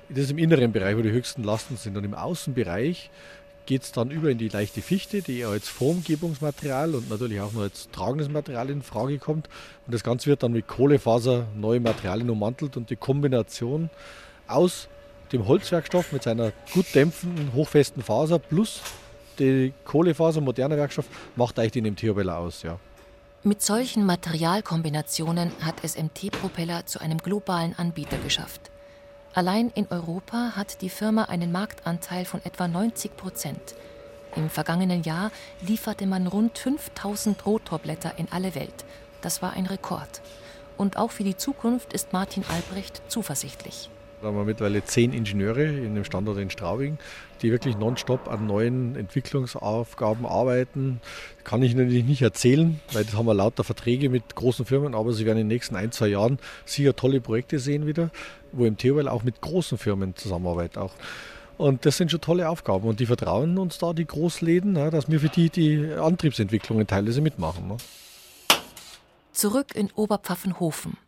Das 0.08 0.20
ist 0.20 0.30
im 0.30 0.38
inneren 0.38 0.70
Bereich, 0.70 0.96
wo 0.96 1.02
die 1.02 1.10
höchsten 1.10 1.42
Lasten 1.42 1.76
sind. 1.76 1.96
Und 1.96 2.04
im 2.04 2.14
Außenbereich 2.14 3.10
geht 3.66 3.82
es 3.82 3.92
dann 3.92 4.10
über 4.10 4.30
in 4.30 4.38
die 4.38 4.48
leichte 4.48 4.80
Fichte, 4.80 5.22
die 5.22 5.44
als 5.44 5.68
Formgebungsmaterial 5.68 6.94
und 6.94 7.10
natürlich 7.10 7.40
auch 7.40 7.52
noch 7.52 7.62
als 7.62 7.88
tragendes 7.90 8.28
Material 8.28 8.70
in 8.70 8.82
Frage 8.82 9.18
kommt. 9.18 9.48
Und 9.86 9.94
das 9.94 10.02
Ganze 10.02 10.26
wird 10.26 10.42
dann 10.42 10.52
mit 10.52 10.66
Kohlefaser 10.66 11.46
neue 11.56 11.80
Materialien 11.80 12.30
ummantelt 12.30 12.76
und 12.76 12.90
die 12.90 12.96
Kombination 12.96 13.90
aus 14.46 14.88
dem 15.32 15.46
Holzwerkstoff 15.46 16.12
mit 16.12 16.22
seiner 16.22 16.52
gut 16.72 16.86
dämpfenden, 16.94 17.52
hochfesten 17.52 18.02
Faser 18.02 18.38
plus 18.38 18.80
die 19.38 19.74
Kohlefaser, 19.84 20.40
moderner 20.40 20.76
Werkstoff, 20.76 21.06
macht 21.34 21.58
eigentlich 21.58 21.72
den 21.72 21.84
MT-Propeller 21.92 22.38
aus. 22.38 22.62
Ja. 22.62 22.78
Mit 23.42 23.62
solchen 23.62 24.06
Materialkombinationen 24.06 25.52
hat 25.60 25.76
es 25.82 25.96
MT-Propeller 25.96 26.86
zu 26.86 27.00
einem 27.00 27.18
globalen 27.18 27.74
Anbieter 27.76 28.18
geschafft. 28.18 28.70
Allein 29.36 29.70
in 29.74 29.86
Europa 29.90 30.52
hat 30.56 30.80
die 30.80 30.88
Firma 30.88 31.24
einen 31.24 31.52
Marktanteil 31.52 32.24
von 32.24 32.40
etwa 32.46 32.68
90 32.68 33.18
Prozent. 33.18 33.74
Im 34.34 34.48
vergangenen 34.48 35.02
Jahr 35.02 35.30
lieferte 35.60 36.06
man 36.06 36.26
rund 36.26 36.56
5000 36.56 37.44
Rotorblätter 37.44 38.14
in 38.16 38.28
alle 38.30 38.54
Welt. 38.54 38.86
Das 39.20 39.42
war 39.42 39.52
ein 39.52 39.66
Rekord. 39.66 40.22
Und 40.78 40.96
auch 40.96 41.10
für 41.10 41.22
die 41.22 41.36
Zukunft 41.36 41.92
ist 41.92 42.14
Martin 42.14 42.44
Albrecht 42.48 43.02
zuversichtlich. 43.08 43.90
Da 44.22 44.28
haben 44.28 44.38
wir 44.38 44.44
mittlerweile 44.46 44.82
zehn 44.82 45.12
Ingenieure 45.12 45.64
in 45.64 45.94
dem 45.94 46.04
Standort 46.04 46.38
in 46.38 46.48
Straubing, 46.48 46.96
die 47.42 47.50
wirklich 47.50 47.76
nonstop 47.76 48.28
an 48.28 48.46
neuen 48.46 48.96
Entwicklungsaufgaben 48.96 50.26
arbeiten. 50.26 51.00
Kann 51.44 51.62
ich 51.62 51.74
natürlich 51.74 52.04
nicht 52.04 52.22
erzählen, 52.22 52.80
weil 52.92 53.04
das 53.04 53.14
haben 53.14 53.26
wir 53.26 53.34
lauter 53.34 53.64
Verträge 53.64 54.08
mit 54.08 54.34
großen 54.34 54.64
Firmen, 54.64 54.94
aber 54.94 55.12
Sie 55.12 55.26
werden 55.26 55.38
in 55.38 55.48
den 55.48 55.54
nächsten 55.54 55.76
ein, 55.76 55.92
zwei 55.92 56.08
Jahren 56.08 56.38
sicher 56.64 56.96
tolle 56.96 57.20
Projekte 57.20 57.58
sehen 57.58 57.86
wieder, 57.86 58.10
wo 58.52 58.64
im 58.64 58.76
Theovel 58.76 59.08
auch 59.08 59.22
mit 59.22 59.40
großen 59.40 59.78
Firmen 59.78 60.16
zusammenarbeitet. 60.16 60.78
Auch. 60.78 60.92
Und 61.58 61.86
das 61.86 61.96
sind 61.96 62.10
schon 62.10 62.20
tolle 62.20 62.48
Aufgaben 62.48 62.86
und 62.86 63.00
die 63.00 63.06
vertrauen 63.06 63.56
uns 63.58 63.78
da, 63.78 63.92
die 63.92 64.06
Großläden, 64.06 64.74
dass 64.74 65.10
wir 65.10 65.20
für 65.20 65.28
die 65.28 65.48
die 65.48 65.92
Antriebsentwicklungen 65.94 66.86
teilweise 66.86 67.20
mitmachen. 67.20 67.68
Ne? 67.68 67.76
Zurück 69.32 69.74
in 69.74 69.90
Oberpfaffenhofen. 69.94 70.98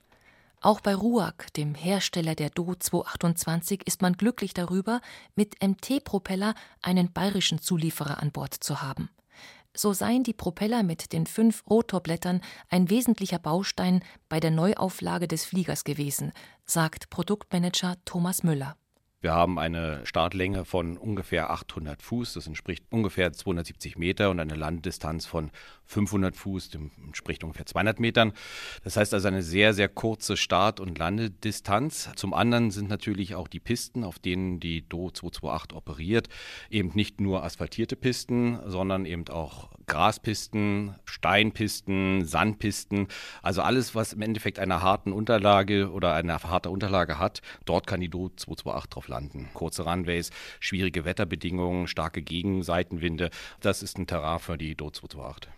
Auch 0.61 0.81
bei 0.81 0.95
RUAG, 0.95 1.53
dem 1.57 1.75
Hersteller 1.75 2.35
der 2.35 2.51
Do 2.51 2.75
228, 2.75 3.87
ist 3.87 4.03
man 4.03 4.15
glücklich 4.15 4.55
darüber, 4.55 5.01
mit 5.37 5.63
MT-Propeller 5.63 6.55
einen 6.83 7.13
bayerischen 7.13 7.61
Zulieferer 7.61 8.21
an 8.21 8.33
Bord 8.33 8.55
zu 8.55 8.83
haben. 8.83 9.09
So 9.75 9.93
seien 9.93 10.25
die 10.25 10.33
Propeller 10.33 10.83
mit 10.83 11.13
den 11.13 11.27
fünf 11.27 11.63
Rotorblättern 11.71 12.41
ein 12.69 12.91
wesentlicher 12.91 13.39
Baustein 13.39 14.03
bei 14.29 14.41
der 14.41 14.51
Neuauflage 14.51 15.29
des 15.29 15.45
Fliegers 15.45 15.85
gewesen, 15.85 16.33
sagt 16.65 17.11
Produktmanager 17.11 17.97
Thomas 18.05 18.43
Müller. 18.43 18.77
Wir 19.21 19.35
haben 19.35 19.59
eine 19.59 20.07
Startlänge 20.07 20.65
von 20.65 20.97
ungefähr 20.97 21.51
800 21.51 22.03
Fuß, 22.03 22.35
das 22.35 22.47
entspricht 22.47 22.85
ungefähr 22.91 23.33
270 23.33 23.99
Meter 23.99 24.31
und 24.31 24.39
eine 24.39 24.55
Landdistanz 24.55 25.27
von 25.27 25.51
500 25.87 26.37
Fuß, 26.37 26.71
das 26.71 26.81
entspricht 27.05 27.43
ungefähr 27.43 27.67
200 27.67 27.99
Metern. 27.99 28.33
Das 28.85 28.97
heißt 28.97 29.13
also 29.15 29.27
eine 29.27 29.43
sehr, 29.43 29.75
sehr 29.75 29.89
kurze 29.89 30.37
Start- 30.37 30.79
und 30.79 30.99
Landedistanz. 30.99 32.11
Zum 32.15 32.33
anderen 32.33 32.71
sind 32.71 32.89
natürlich 32.89 33.35
auch 33.35 33.49
die 33.49 33.59
Pisten, 33.59 34.05
auf 34.05 34.21
denen 34.21 34.61
die 34.61 34.89
Do 34.89 35.11
228 35.11 35.77
operiert, 35.77 36.29
eben 36.71 36.93
nicht 36.95 37.21
nur 37.21 37.43
asphaltierte 37.43 37.97
Pisten, 37.97 38.61
sondern 38.67 39.05
eben 39.05 39.27
auch 39.31 39.71
Graspisten, 39.87 40.95
Steinpisten, 41.07 42.25
Sandpisten, 42.25 43.09
also 43.43 43.63
alles, 43.63 43.97
was 43.97 44.13
im 44.13 44.23
Endeffekt 44.23 44.61
einer 44.61 44.81
harten 44.83 45.13
Unterlage 45.13 45.91
oder 45.91 46.15
eine 46.15 46.41
harte 46.41 46.71
Unterlage 46.71 47.19
hat, 47.19 47.43
dort 47.65 47.89
kann 47.89 48.01
die 48.01 48.11
Do 48.11 48.29
228 48.29 48.91
drauf 48.91 49.08
landen. 49.09 49.49
Kurze 49.55 49.85
Runways, 49.85 50.31
schwierige 50.61 51.05
Wetterbedingungen, 51.05 51.87
starke 51.87 52.23
Gegenseitenwinde, 52.23 53.31
das 53.61 53.83
ist 53.83 53.99
ein 53.99 54.07
Terrain 54.07 54.39
für 54.39 54.59
die 54.59 54.75
Do 54.75 54.91
228. 54.91 55.51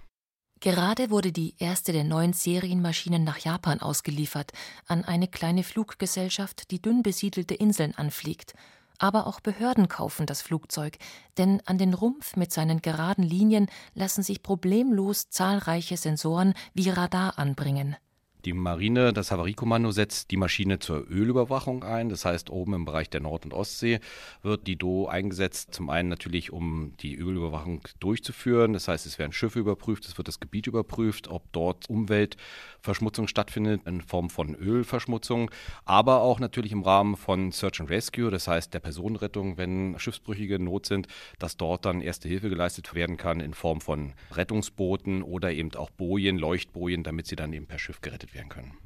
Gerade 0.62 1.08
wurde 1.08 1.32
die 1.32 1.54
erste 1.58 1.92
der 1.92 2.04
neuen 2.04 2.34
Serienmaschinen 2.34 3.24
nach 3.24 3.38
Japan 3.38 3.80
ausgeliefert, 3.80 4.52
an 4.86 5.04
eine 5.06 5.26
kleine 5.26 5.62
Fluggesellschaft, 5.62 6.70
die 6.70 6.82
dünn 6.82 7.02
besiedelte 7.02 7.54
Inseln 7.54 7.94
anfliegt. 7.94 8.52
Aber 8.98 9.26
auch 9.26 9.40
Behörden 9.40 9.88
kaufen 9.88 10.26
das 10.26 10.42
Flugzeug, 10.42 10.98
denn 11.38 11.62
an 11.64 11.78
den 11.78 11.94
Rumpf 11.94 12.36
mit 12.36 12.52
seinen 12.52 12.82
geraden 12.82 13.24
Linien 13.24 13.68
lassen 13.94 14.22
sich 14.22 14.42
problemlos 14.42 15.30
zahlreiche 15.30 15.96
Sensoren 15.96 16.52
wie 16.74 16.90
Radar 16.90 17.38
anbringen. 17.38 17.96
Die 18.44 18.52
Marine, 18.52 19.12
das 19.12 19.30
Havariekommando, 19.30 19.90
setzt 19.90 20.30
die 20.30 20.36
Maschine 20.36 20.78
zur 20.78 21.08
Ölüberwachung 21.10 21.84
ein. 21.84 22.08
Das 22.08 22.24
heißt, 22.24 22.50
oben 22.50 22.74
im 22.74 22.84
Bereich 22.84 23.10
der 23.10 23.20
Nord- 23.20 23.44
und 23.44 23.52
Ostsee 23.52 24.00
wird 24.42 24.66
die 24.66 24.76
Do 24.76 25.06
eingesetzt. 25.06 25.74
Zum 25.74 25.90
einen 25.90 26.08
natürlich, 26.08 26.52
um 26.52 26.94
die 27.00 27.16
Ölüberwachung 27.16 27.82
durchzuführen. 28.00 28.72
Das 28.72 28.88
heißt, 28.88 29.06
es 29.06 29.18
werden 29.18 29.32
Schiffe 29.32 29.58
überprüft, 29.58 30.04
es 30.06 30.16
wird 30.18 30.28
das 30.28 30.40
Gebiet 30.40 30.66
überprüft, 30.66 31.28
ob 31.28 31.50
dort 31.52 31.88
Umweltverschmutzung 31.90 33.28
stattfindet 33.28 33.82
in 33.86 34.00
Form 34.00 34.30
von 34.30 34.54
Ölverschmutzung, 34.54 35.50
aber 35.84 36.22
auch 36.22 36.40
natürlich 36.40 36.72
im 36.72 36.82
Rahmen 36.82 37.16
von 37.16 37.52
Search 37.52 37.80
and 37.80 37.90
Rescue, 37.90 38.30
das 38.30 38.48
heißt 38.48 38.72
der 38.74 38.80
Personenrettung, 38.80 39.56
wenn 39.56 39.98
Schiffsbrüchige 39.98 40.56
in 40.56 40.64
Not 40.64 40.86
sind, 40.86 41.06
dass 41.38 41.56
dort 41.56 41.84
dann 41.84 42.00
erste 42.00 42.28
Hilfe 42.28 42.48
geleistet 42.48 42.94
werden 42.94 43.16
kann 43.16 43.40
in 43.40 43.54
Form 43.54 43.80
von 43.80 44.12
Rettungsbooten 44.32 45.22
oder 45.22 45.52
eben 45.52 45.74
auch 45.74 45.90
Bojen, 45.90 46.38
Leuchtbojen, 46.38 47.02
damit 47.02 47.26
sie 47.26 47.36
dann 47.36 47.52
eben 47.52 47.66
per 47.66 47.78
Schiff 47.78 48.00
gerettet 48.00 48.29
werden 48.34 48.48
können. 48.48 48.76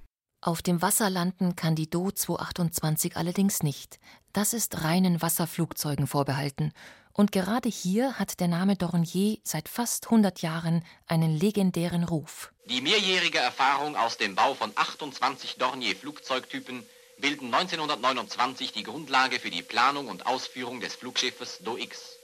Auf 0.40 0.60
dem 0.60 0.82
Wasser 0.82 1.08
landen 1.08 1.56
kann 1.56 1.74
die 1.74 1.88
Do 1.88 2.10
228 2.10 3.16
allerdings 3.16 3.62
nicht. 3.62 3.98
Das 4.34 4.52
ist 4.52 4.84
reinen 4.84 5.22
Wasserflugzeugen 5.22 6.06
vorbehalten. 6.06 6.72
Und 7.14 7.32
gerade 7.32 7.68
hier 7.68 8.18
hat 8.18 8.40
der 8.40 8.48
Name 8.48 8.76
Dornier 8.76 9.38
seit 9.44 9.68
fast 9.68 10.06
100 10.06 10.42
Jahren 10.42 10.84
einen 11.06 11.38
legendären 11.38 12.04
Ruf. 12.04 12.52
Die 12.68 12.80
mehrjährige 12.80 13.38
Erfahrung 13.38 13.96
aus 13.96 14.18
dem 14.18 14.34
Bau 14.34 14.54
von 14.54 14.72
28 14.74 15.56
Dornier-Flugzeugtypen 15.56 16.84
bilden 17.18 17.54
1929 17.54 18.72
die 18.72 18.82
Grundlage 18.82 19.38
für 19.38 19.50
die 19.50 19.62
Planung 19.62 20.08
und 20.08 20.26
Ausführung 20.26 20.80
des 20.80 20.94
Flugschiffes 20.94 21.58
Do 21.60 21.78
X. 21.78 22.18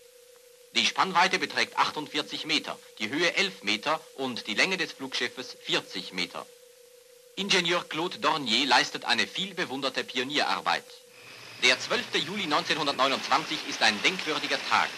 Die 0.77 0.85
Spannweite 0.85 1.39
beträgt 1.39 1.79
48 1.79 2.47
Meter, 2.47 2.79
die 2.99 3.09
Höhe 3.09 3.35
11 3.35 3.63
Meter 3.63 4.01
und 4.17 4.47
die 4.47 4.55
Länge 4.55 4.77
des 4.77 4.93
Flugschiffes 4.93 5.57
40 5.63 6.13
Meter. 6.13 6.45
Ingenieur 7.41 7.83
Claude 7.89 8.19
Dornier 8.19 8.67
leistet 8.67 9.07
eine 9.07 9.27
vielbewunderte 9.27 10.05
Pionierarbeit. 10.05 10.85
Der 11.63 11.81
12. 11.81 12.17
Juli 12.27 12.43
1929 12.43 13.57
ist 13.67 13.83
ein 13.83 13.95
denkwürdiger 14.03 14.59
Tag. 14.69 14.91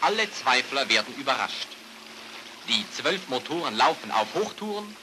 Alle 0.00 0.30
Zweifler 0.30 0.88
werden 0.88 1.14
überrascht. 1.18 1.68
Die 2.70 2.86
zwölf 2.90 3.28
Motoren 3.28 3.76
laufen 3.76 4.10
auf 4.12 4.28
Hochtouren, 4.34 4.96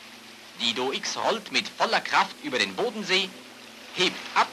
die 0.59 0.73
Do-X 0.73 1.17
rollt 1.17 1.51
mit 1.51 1.69
voller 1.69 2.01
Kraft 2.01 2.35
über 2.43 2.57
den 2.57 2.73
Bodensee, 2.75 3.29
hebt 3.93 4.17
ab 4.33 4.49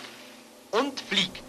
und 0.70 1.00
fliegt. 1.00 1.42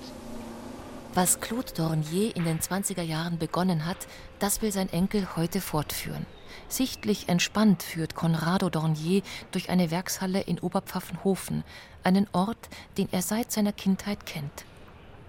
Was 1.14 1.42
Claude 1.42 1.74
Dornier 1.74 2.34
in 2.38 2.46
den 2.46 2.62
20er 2.62 3.02
Jahren 3.02 3.38
begonnen 3.38 3.86
hat, 3.86 4.08
das 4.40 4.62
will 4.62 4.72
sein 4.72 4.88
Enkel 4.94 5.28
heute 5.36 5.60
fortführen. 5.60 6.26
Sichtlich 6.68 7.30
entspannt 7.30 7.84
führt 7.84 8.16
Conrado 8.16 8.70
Dornier 8.70 9.22
durch 9.52 9.70
eine 9.70 9.92
Werkshalle 9.92 10.42
in 10.42 10.60
Oberpfaffenhofen, 10.60 11.64
einen 12.04 12.28
Ort, 12.32 12.70
den 12.98 13.08
er 13.12 13.22
seit 13.22 13.52
seiner 13.52 13.74
Kindheit 13.74 14.26
kennt. 14.26 14.66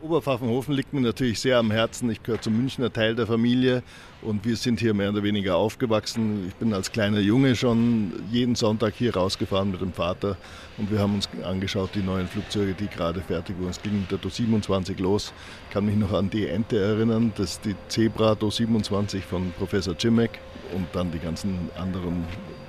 Oberpfaffenhofen 0.03 0.75
liegt 0.75 0.93
mir 0.93 1.01
natürlich 1.01 1.41
sehr 1.41 1.59
am 1.59 1.71
Herzen. 1.71 2.11
Ich 2.11 2.23
gehöre 2.23 2.41
zum 2.41 2.57
Münchner 2.57 2.93
Teil 2.93 3.15
der 3.15 3.27
Familie 3.27 3.83
und 4.21 4.45
wir 4.45 4.57
sind 4.57 4.79
hier 4.79 4.93
mehr 4.93 5.09
oder 5.09 5.23
weniger 5.23 5.57
aufgewachsen. 5.57 6.47
Ich 6.49 6.55
bin 6.55 6.75
als 6.75 6.93
kleiner 6.93 7.19
Junge 7.19 7.57
schon 7.57 8.13
jeden 8.31 8.55
Sonntag 8.55 8.95
hier 8.95 9.17
rausgefahren 9.17 9.71
mit 9.71 9.81
dem 9.81 9.95
Vater 9.95 10.37
und 10.77 10.91
wir 10.91 10.99
haben 10.99 11.15
uns 11.15 11.29
angeschaut, 11.43 11.91
die 11.95 12.03
neuen 12.03 12.29
Flugzeuge, 12.29 12.75
die 12.75 12.89
gerade 12.89 13.23
fertig 13.23 13.57
wurden. 13.59 13.71
Es 13.71 13.83
ging 13.83 14.01
mit 14.01 14.11
der 14.11 14.19
Do 14.19 14.29
27 14.29 14.99
los. 14.99 15.33
Ich 15.69 15.73
kann 15.73 15.87
mich 15.87 15.97
noch 15.97 16.13
an 16.13 16.29
die 16.29 16.47
Ente 16.47 16.79
erinnern, 16.79 17.33
das 17.37 17.53
ist 17.53 17.65
die 17.65 17.75
Zebra 17.89 18.35
Do 18.35 18.51
27 18.51 19.25
von 19.25 19.53
Professor 19.53 19.97
Cimek 19.99 20.39
und 20.75 20.87
dann 20.93 21.11
die 21.11 21.19
ganzen 21.19 21.71
anderen 21.77 22.25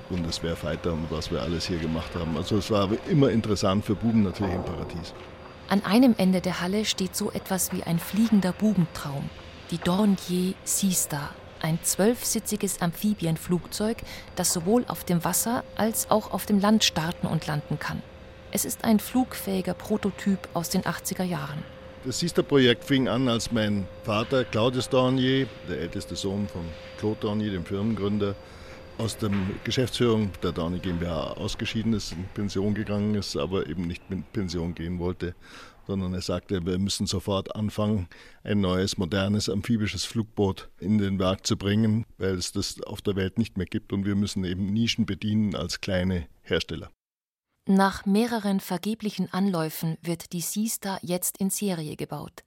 Bundeswehrfighter 0.08 0.92
und 0.92 1.10
was 1.10 1.30
wir 1.30 1.42
alles 1.42 1.66
hier 1.66 1.78
gemacht 1.78 2.14
haben. 2.14 2.36
Also 2.36 2.56
es 2.56 2.70
war 2.70 2.88
immer 3.08 3.30
interessant 3.30 3.84
für 3.84 3.94
Buben 3.94 4.22
natürlich 4.22 4.54
im 4.54 4.64
Paradies. 4.64 5.14
An 5.68 5.84
einem 5.84 6.14
Ende 6.16 6.40
der 6.40 6.60
Halle 6.60 6.84
steht 6.84 7.14
so 7.14 7.30
etwas 7.30 7.72
wie 7.72 7.82
ein 7.82 7.98
fliegender 7.98 8.52
Bubentraum, 8.52 9.28
die 9.70 9.78
Dornier 9.78 10.54
Seastar, 10.64 11.34
ein 11.60 11.78
zwölfsitziges 11.82 12.80
Amphibienflugzeug, 12.80 13.98
das 14.36 14.52
sowohl 14.52 14.84
auf 14.88 15.04
dem 15.04 15.24
Wasser 15.24 15.64
als 15.76 16.10
auch 16.10 16.32
auf 16.32 16.46
dem 16.46 16.58
Land 16.58 16.84
starten 16.84 17.26
und 17.26 17.46
landen 17.46 17.78
kann. 17.78 18.02
Es 18.50 18.64
ist 18.64 18.84
ein 18.84 18.98
flugfähiger 18.98 19.74
Prototyp 19.74 20.48
aus 20.54 20.70
den 20.70 20.82
80er 20.82 21.24
Jahren. 21.24 21.62
Das 22.08 22.20
Sister-Projekt 22.20 22.84
fing 22.84 23.06
an, 23.06 23.28
als 23.28 23.52
mein 23.52 23.86
Vater 24.02 24.42
Claudius 24.42 24.88
Dornier, 24.88 25.46
der 25.68 25.78
älteste 25.78 26.16
Sohn 26.16 26.48
von 26.48 26.62
Claude 26.96 27.20
Dornier, 27.20 27.50
dem 27.50 27.66
Firmengründer, 27.66 28.34
aus 28.96 29.18
der 29.18 29.30
Geschäftsführung 29.62 30.30
der 30.42 30.52
Dornier 30.52 30.78
GmbH 30.78 31.32
ausgeschieden 31.32 31.92
ist, 31.92 32.12
in 32.12 32.24
Pension 32.32 32.72
gegangen 32.72 33.14
ist, 33.14 33.36
aber 33.36 33.68
eben 33.68 33.86
nicht 33.86 34.08
mit 34.08 34.32
Pension 34.32 34.74
gehen 34.74 34.98
wollte, 34.98 35.34
sondern 35.86 36.14
er 36.14 36.22
sagte, 36.22 36.64
wir 36.64 36.78
müssen 36.78 37.06
sofort 37.06 37.54
anfangen, 37.54 38.08
ein 38.42 38.62
neues, 38.62 38.96
modernes, 38.96 39.50
amphibisches 39.50 40.06
Flugboot 40.06 40.70
in 40.80 40.96
den 40.96 41.18
Werk 41.18 41.46
zu 41.46 41.58
bringen, 41.58 42.06
weil 42.16 42.36
es 42.36 42.52
das 42.52 42.80
auf 42.80 43.02
der 43.02 43.16
Welt 43.16 43.36
nicht 43.36 43.58
mehr 43.58 43.66
gibt 43.66 43.92
und 43.92 44.06
wir 44.06 44.14
müssen 44.14 44.44
eben 44.44 44.72
Nischen 44.72 45.04
bedienen 45.04 45.54
als 45.54 45.82
kleine 45.82 46.26
Hersteller. 46.40 46.90
Nach 47.70 48.06
mehreren 48.06 48.60
vergeblichen 48.60 49.30
Anläufen 49.30 49.98
wird 50.00 50.32
die 50.32 50.40
Seastar 50.40 51.00
jetzt 51.02 51.36
in 51.36 51.50
Serie 51.50 51.96
gebaut. 51.96 52.42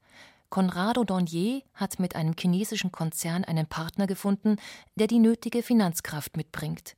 Conrado 0.49 1.03
Dornier 1.03 1.61
hat 1.75 1.99
mit 1.99 2.15
einem 2.15 2.33
chinesischen 2.35 2.91
Konzern 2.91 3.43
einen 3.43 3.67
Partner 3.67 4.07
gefunden, 4.07 4.55
der 4.95 5.05
die 5.05 5.19
nötige 5.19 5.61
Finanzkraft 5.61 6.37
mitbringt. 6.37 6.95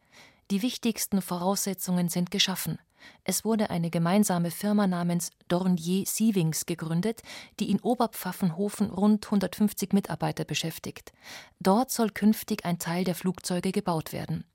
Die 0.51 0.61
wichtigsten 0.61 1.21
Voraussetzungen 1.21 2.07
sind 2.07 2.31
geschaffen. 2.31 2.79
Es 3.25 3.43
wurde 3.43 3.69
eine 3.69 3.89
gemeinsame 3.89 4.51
Firma 4.51 4.87
namens 4.87 5.31
Dornier 5.49 6.05
Sievings 6.05 6.65
gegründet, 6.65 7.23
die 7.59 7.69
in 7.69 7.81
Oberpfaffenhofen 7.81 8.89
rund 8.89 9.25
150 9.25 9.91
Mitarbeiter 9.91 10.45
beschäftigt. 10.45 11.11
Dort 11.59 11.91
soll 11.91 12.09
künftig 12.09 12.63
ein 12.63 12.79
Teil 12.79 13.03
der 13.03 13.15
Flugzeuge 13.15 13.73
gebaut 13.73 14.13
werden. 14.13 14.45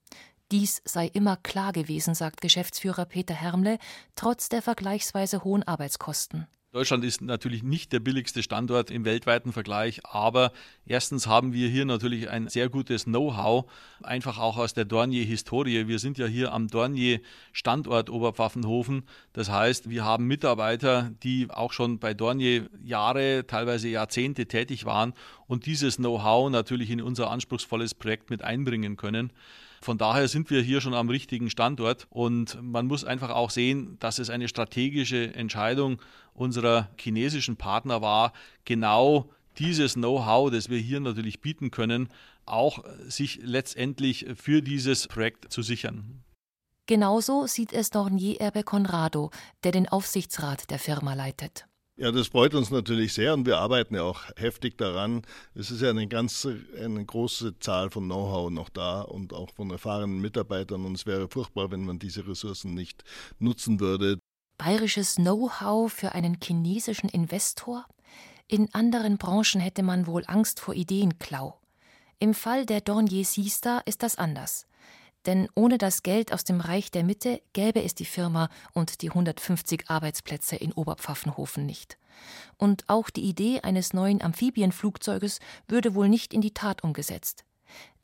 Dies 0.50 0.80
sei 0.86 1.08
immer 1.08 1.36
klar 1.36 1.72
gewesen, 1.72 2.14
sagt 2.14 2.40
Geschäftsführer 2.40 3.04
Peter 3.04 3.34
Hermle, 3.34 3.78
trotz 4.14 4.48
der 4.48 4.62
vergleichsweise 4.62 5.44
hohen 5.44 5.62
Arbeitskosten. 5.62 6.46
Deutschland 6.70 7.02
ist 7.04 7.22
natürlich 7.22 7.62
nicht 7.62 7.92
der 7.92 8.00
billigste 8.00 8.42
Standort 8.42 8.90
im 8.90 9.06
weltweiten 9.06 9.52
Vergleich, 9.52 10.00
aber 10.04 10.52
erstens 10.86 11.26
haben 11.26 11.54
wir 11.54 11.68
hier 11.68 11.84
natürlich 11.86 12.28
ein 12.30 12.48
sehr 12.48 12.68
gutes 12.68 13.04
Know-how, 13.04 13.70
einfach 14.02 14.38
auch 14.38 14.58
aus 14.58 14.74
der 14.74 14.84
Dornier-Historie. 14.84 15.88
Wir 15.88 15.98
sind 15.98 16.18
ja 16.18 16.26
hier 16.26 16.52
am 16.52 16.68
Dornier-Standort 16.68 18.10
Oberpfaffenhofen. 18.10 19.04
Das 19.32 19.50
heißt, 19.50 19.88
wir 19.88 20.04
haben 20.04 20.26
Mitarbeiter, 20.26 21.10
die 21.22 21.48
auch 21.50 21.72
schon 21.72 21.98
bei 21.98 22.12
Dornier 22.12 22.68
Jahre, 22.82 23.46
teilweise 23.46 23.88
Jahrzehnte 23.88 24.46
tätig 24.46 24.84
waren 24.84 25.14
und 25.46 25.64
dieses 25.64 25.96
Know-how 25.96 26.50
natürlich 26.50 26.90
in 26.90 27.00
unser 27.00 27.30
anspruchsvolles 27.30 27.94
Projekt 27.94 28.28
mit 28.28 28.42
einbringen 28.42 28.96
können. 28.96 29.32
Von 29.80 29.98
daher 29.98 30.28
sind 30.28 30.50
wir 30.50 30.62
hier 30.62 30.80
schon 30.80 30.94
am 30.94 31.08
richtigen 31.08 31.50
Standort 31.50 32.06
und 32.10 32.60
man 32.62 32.86
muss 32.86 33.04
einfach 33.04 33.30
auch 33.30 33.50
sehen, 33.50 33.96
dass 34.00 34.18
es 34.18 34.30
eine 34.30 34.48
strategische 34.48 35.34
Entscheidung 35.34 36.00
unserer 36.34 36.88
chinesischen 36.98 37.56
Partner 37.56 38.02
war, 38.02 38.32
genau 38.64 39.30
dieses 39.58 39.94
Know-how, 39.94 40.50
das 40.50 40.68
wir 40.68 40.78
hier 40.78 41.00
natürlich 41.00 41.40
bieten 41.40 41.70
können, 41.70 42.08
auch 42.46 42.84
sich 43.08 43.40
letztendlich 43.42 44.26
für 44.36 44.62
dieses 44.62 45.08
Projekt 45.08 45.52
zu 45.52 45.62
sichern. 45.62 46.22
Genauso 46.86 47.46
sieht 47.46 47.74
es 47.74 47.90
Dornier-Erbe 47.90 48.62
Conrado, 48.62 49.30
der 49.62 49.72
den 49.72 49.88
Aufsichtsrat 49.88 50.70
der 50.70 50.78
Firma 50.78 51.12
leitet. 51.12 51.67
Ja, 51.98 52.12
das 52.12 52.28
freut 52.28 52.54
uns 52.54 52.70
natürlich 52.70 53.12
sehr 53.12 53.34
und 53.34 53.44
wir 53.44 53.58
arbeiten 53.58 53.96
ja 53.96 54.02
auch 54.02 54.22
heftig 54.36 54.78
daran. 54.78 55.22
Es 55.54 55.70
ist 55.70 55.82
ja 55.82 55.90
eine 55.90 56.06
ganz 56.06 56.46
eine 56.80 57.04
große 57.04 57.58
Zahl 57.58 57.90
von 57.90 58.04
Know-how 58.04 58.50
noch 58.50 58.68
da 58.68 59.00
und 59.00 59.32
auch 59.32 59.50
von 59.54 59.70
erfahrenen 59.70 60.20
Mitarbeitern 60.20 60.84
und 60.84 60.94
es 60.94 61.06
wäre 61.06 61.28
furchtbar, 61.28 61.72
wenn 61.72 61.84
man 61.84 61.98
diese 61.98 62.26
Ressourcen 62.26 62.74
nicht 62.74 63.02
nutzen 63.40 63.80
würde 63.80 64.18
bayerisches 64.58 65.14
Know-how 65.14 65.90
für 65.90 66.12
einen 66.12 66.36
chinesischen 66.42 67.08
Investor? 67.08 67.86
In 68.48 68.74
anderen 68.74 69.16
Branchen 69.16 69.60
hätte 69.60 69.82
man 69.82 70.06
wohl 70.06 70.24
Angst 70.26 70.60
vor 70.60 70.74
Ideenklau. 70.74 71.58
Im 72.18 72.34
Fall 72.34 72.66
der 72.66 72.80
Dornier 72.80 73.24
Sister 73.24 73.82
ist 73.86 74.02
das 74.02 74.18
anders. 74.18 74.66
Denn 75.28 75.46
ohne 75.54 75.76
das 75.76 76.02
Geld 76.02 76.32
aus 76.32 76.44
dem 76.44 76.62
Reich 76.62 76.90
der 76.90 77.04
Mitte 77.04 77.42
gäbe 77.52 77.82
es 77.84 77.94
die 77.94 78.06
Firma 78.06 78.48
und 78.72 79.02
die 79.02 79.10
150 79.10 79.90
Arbeitsplätze 79.90 80.56
in 80.56 80.72
Oberpfaffenhofen 80.72 81.66
nicht. 81.66 81.98
Und 82.56 82.88
auch 82.88 83.10
die 83.10 83.24
Idee 83.24 83.60
eines 83.60 83.92
neuen 83.92 84.22
Amphibienflugzeuges 84.22 85.40
würde 85.66 85.94
wohl 85.94 86.08
nicht 86.08 86.32
in 86.32 86.40
die 86.40 86.54
Tat 86.54 86.82
umgesetzt. 86.82 87.44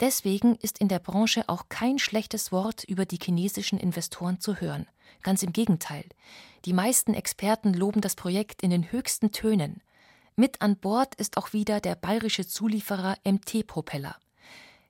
Deswegen 0.00 0.56
ist 0.56 0.76
in 0.80 0.88
der 0.88 0.98
Branche 0.98 1.48
auch 1.48 1.70
kein 1.70 1.98
schlechtes 1.98 2.52
Wort 2.52 2.84
über 2.84 3.06
die 3.06 3.18
chinesischen 3.18 3.78
Investoren 3.78 4.38
zu 4.38 4.60
hören. 4.60 4.86
Ganz 5.22 5.42
im 5.42 5.54
Gegenteil. 5.54 6.04
Die 6.66 6.74
meisten 6.74 7.14
Experten 7.14 7.72
loben 7.72 8.02
das 8.02 8.16
Projekt 8.16 8.62
in 8.62 8.68
den 8.68 8.92
höchsten 8.92 9.32
Tönen. 9.32 9.82
Mit 10.36 10.60
an 10.60 10.76
Bord 10.76 11.14
ist 11.14 11.38
auch 11.38 11.54
wieder 11.54 11.80
der 11.80 11.94
bayerische 11.94 12.46
Zulieferer 12.46 13.16
MT 13.24 13.66
Propeller. 13.66 14.16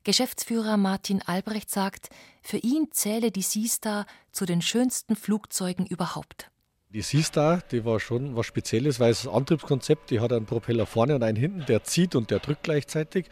Geschäftsführer 0.04 0.76
Martin 0.76 1.22
Albrecht 1.22 1.70
sagt, 1.70 2.10
für 2.42 2.58
ihn 2.58 2.88
zähle 2.90 3.30
die 3.30 3.42
Seastar 3.42 4.04
zu 4.32 4.44
den 4.44 4.60
schönsten 4.60 5.16
Flugzeugen 5.16 5.86
überhaupt. 5.86 6.50
Die 6.90 7.00
Seastar, 7.00 7.62
die 7.72 7.86
war 7.86 7.98
schon 7.98 8.36
was 8.36 8.44
Spezielles, 8.44 9.00
weil 9.00 9.08
das 9.08 9.26
Antriebskonzept, 9.26 10.10
die 10.10 10.20
hat 10.20 10.32
einen 10.32 10.44
Propeller 10.44 10.84
vorne 10.84 11.14
und 11.14 11.22
einen 11.22 11.38
hinten, 11.38 11.64
der 11.66 11.84
zieht 11.84 12.14
und 12.14 12.30
der 12.30 12.38
drückt 12.38 12.64
gleichzeitig. 12.64 13.26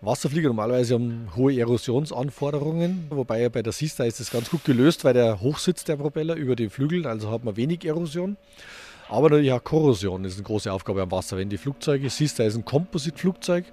Wasserflieger 0.00 0.48
normalerweise 0.48 0.94
haben 0.94 1.28
hohe 1.36 1.56
Erosionsanforderungen, 1.56 3.06
wobei 3.10 3.48
bei 3.50 3.62
der 3.62 3.72
Sista 3.72 4.04
ist 4.04 4.18
das 4.18 4.30
ganz 4.30 4.50
gut 4.50 4.64
gelöst, 4.64 5.04
weil 5.04 5.14
der 5.14 5.40
hochsitzt, 5.40 5.88
der 5.88 5.96
Propeller, 5.96 6.34
über 6.34 6.56
den 6.56 6.70
Flügeln, 6.70 7.06
also 7.06 7.30
hat 7.30 7.44
man 7.44 7.56
wenig 7.56 7.84
Erosion. 7.84 8.38
Aber 9.08 9.28
natürlich 9.28 9.52
auch 9.52 9.62
Korrosion 9.62 10.24
ist 10.24 10.36
eine 10.36 10.44
große 10.44 10.72
Aufgabe 10.72 11.02
am 11.02 11.10
Wasser. 11.10 11.36
Wenn 11.36 11.50
die 11.50 11.58
Flugzeuge, 11.58 12.08
Sista 12.08 12.44
ist 12.44 12.56
ein 12.56 12.64
Kompositflugzeug, 12.64 13.66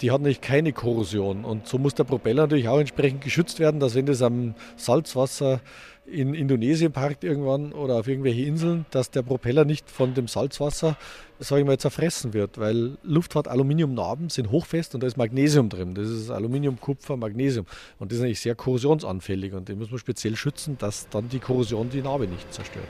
die 0.00 0.10
hat 0.10 0.20
natürlich 0.20 0.40
keine 0.40 0.72
Korrosion. 0.72 1.44
Und 1.44 1.66
so 1.66 1.78
muss 1.78 1.94
der 1.94 2.04
Propeller 2.04 2.42
natürlich 2.42 2.68
auch 2.68 2.80
entsprechend 2.80 3.22
geschützt 3.22 3.58
werden, 3.58 3.80
dass 3.80 3.94
wenn 3.94 4.06
das 4.06 4.22
am 4.22 4.54
Salzwasser 4.76 5.60
in 6.06 6.34
Indonesien 6.34 6.92
parkt 6.92 7.24
irgendwann 7.24 7.72
oder 7.72 7.96
auf 7.96 8.08
irgendwelche 8.08 8.42
Inseln, 8.42 8.86
dass 8.90 9.10
der 9.10 9.22
Propeller 9.22 9.64
nicht 9.64 9.88
von 9.90 10.14
dem 10.14 10.26
Salzwasser, 10.26 10.96
sage 11.38 11.62
ich 11.62 11.66
mal, 11.66 11.78
zerfressen 11.78 12.32
wird, 12.32 12.58
weil 12.58 12.96
Luftfahrt 13.02 13.48
Aluminiumnarben 13.48 14.28
sind 14.28 14.50
hochfest 14.50 14.94
und 14.94 15.02
da 15.02 15.06
ist 15.06 15.16
Magnesium 15.16 15.68
drin. 15.68 15.94
Das 15.94 16.08
ist 16.08 16.30
Aluminium, 16.30 16.80
Kupfer, 16.80 17.16
Magnesium 17.16 17.66
und 17.98 18.10
das 18.10 18.18
ist 18.18 18.24
eigentlich 18.24 18.40
sehr 18.40 18.54
korrosionsanfällig 18.54 19.52
und 19.52 19.68
den 19.68 19.78
muss 19.78 19.90
man 19.90 19.98
speziell 19.98 20.36
schützen, 20.36 20.76
dass 20.78 21.08
dann 21.08 21.28
die 21.28 21.38
Korrosion 21.38 21.90
die 21.90 22.02
Narbe 22.02 22.26
nicht 22.26 22.52
zerstört. 22.52 22.88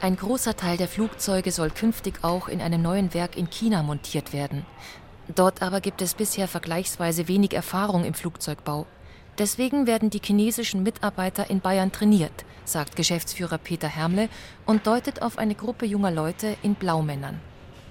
Ein 0.00 0.16
großer 0.16 0.56
Teil 0.56 0.76
der 0.76 0.88
Flugzeuge 0.88 1.50
soll 1.52 1.70
künftig 1.70 2.22
auch 2.22 2.48
in 2.48 2.60
einem 2.60 2.82
neuen 2.82 3.14
Werk 3.14 3.36
in 3.36 3.48
China 3.48 3.82
montiert 3.82 4.32
werden. 4.32 4.66
Dort 5.34 5.60
aber 5.62 5.80
gibt 5.80 6.02
es 6.02 6.14
bisher 6.14 6.46
vergleichsweise 6.46 7.28
wenig 7.28 7.52
Erfahrung 7.52 8.04
im 8.04 8.14
Flugzeugbau. 8.14 8.86
Deswegen 9.38 9.86
werden 9.86 10.08
die 10.08 10.20
chinesischen 10.24 10.82
Mitarbeiter 10.82 11.50
in 11.50 11.60
Bayern 11.60 11.92
trainiert, 11.92 12.44
sagt 12.64 12.96
Geschäftsführer 12.96 13.58
Peter 13.58 13.88
Hermle 13.88 14.28
und 14.64 14.86
deutet 14.86 15.20
auf 15.20 15.36
eine 15.36 15.54
Gruppe 15.54 15.84
junger 15.84 16.10
Leute 16.10 16.56
in 16.62 16.74
Blaumännern. 16.74 17.40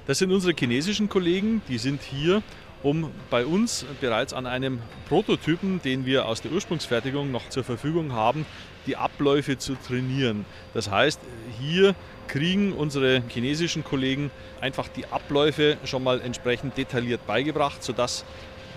Das 0.08 0.20
sind 0.20 0.32
unsere 0.32 0.54
chinesischen 0.58 1.10
Kollegen, 1.10 1.62
die 1.68 1.78
sind 1.78 2.02
hier, 2.02 2.42
um 2.84 3.12
bei 3.30 3.46
uns 3.46 3.86
bereits 4.00 4.34
an 4.34 4.46
einem 4.46 4.80
Prototypen, 5.08 5.82
den 5.82 6.06
wir 6.06 6.28
aus 6.28 6.42
der 6.42 6.52
Ursprungsfertigung 6.52 7.32
noch 7.32 7.50
zur 7.50 7.64
Verfügung 7.64 8.14
haben, 8.14 8.46
die 8.88 8.96
Abläufe 8.96 9.58
zu 9.58 9.76
trainieren. 9.76 10.46
Das 10.74 10.90
heißt, 10.90 11.20
hier 11.60 11.96
kriegen 12.28 12.74
unsere 12.74 13.22
chinesischen 13.28 13.84
Kollegen 13.84 14.32
einfach 14.62 14.88
die 14.88 15.06
Abläufe 15.08 15.78
schon 15.86 16.04
mal 16.04 16.22
entsprechend 16.22 16.78
detailliert 16.78 17.26
beigebracht, 17.28 17.84
sodass 17.84 18.26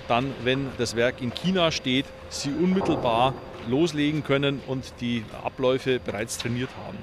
dann, 0.09 0.33
wenn 0.43 0.69
das 0.79 0.97
Werk 0.97 1.21
in 1.21 1.35
China 1.35 1.71
steht, 1.71 2.07
sie 2.31 2.51
unmittelbar 2.51 3.35
loslegen 3.69 4.25
können 4.25 4.61
und 4.67 4.95
die 5.01 5.25
Abläufe 5.45 6.01
bereits 6.01 6.39
trainiert 6.39 6.71
haben. 6.87 6.99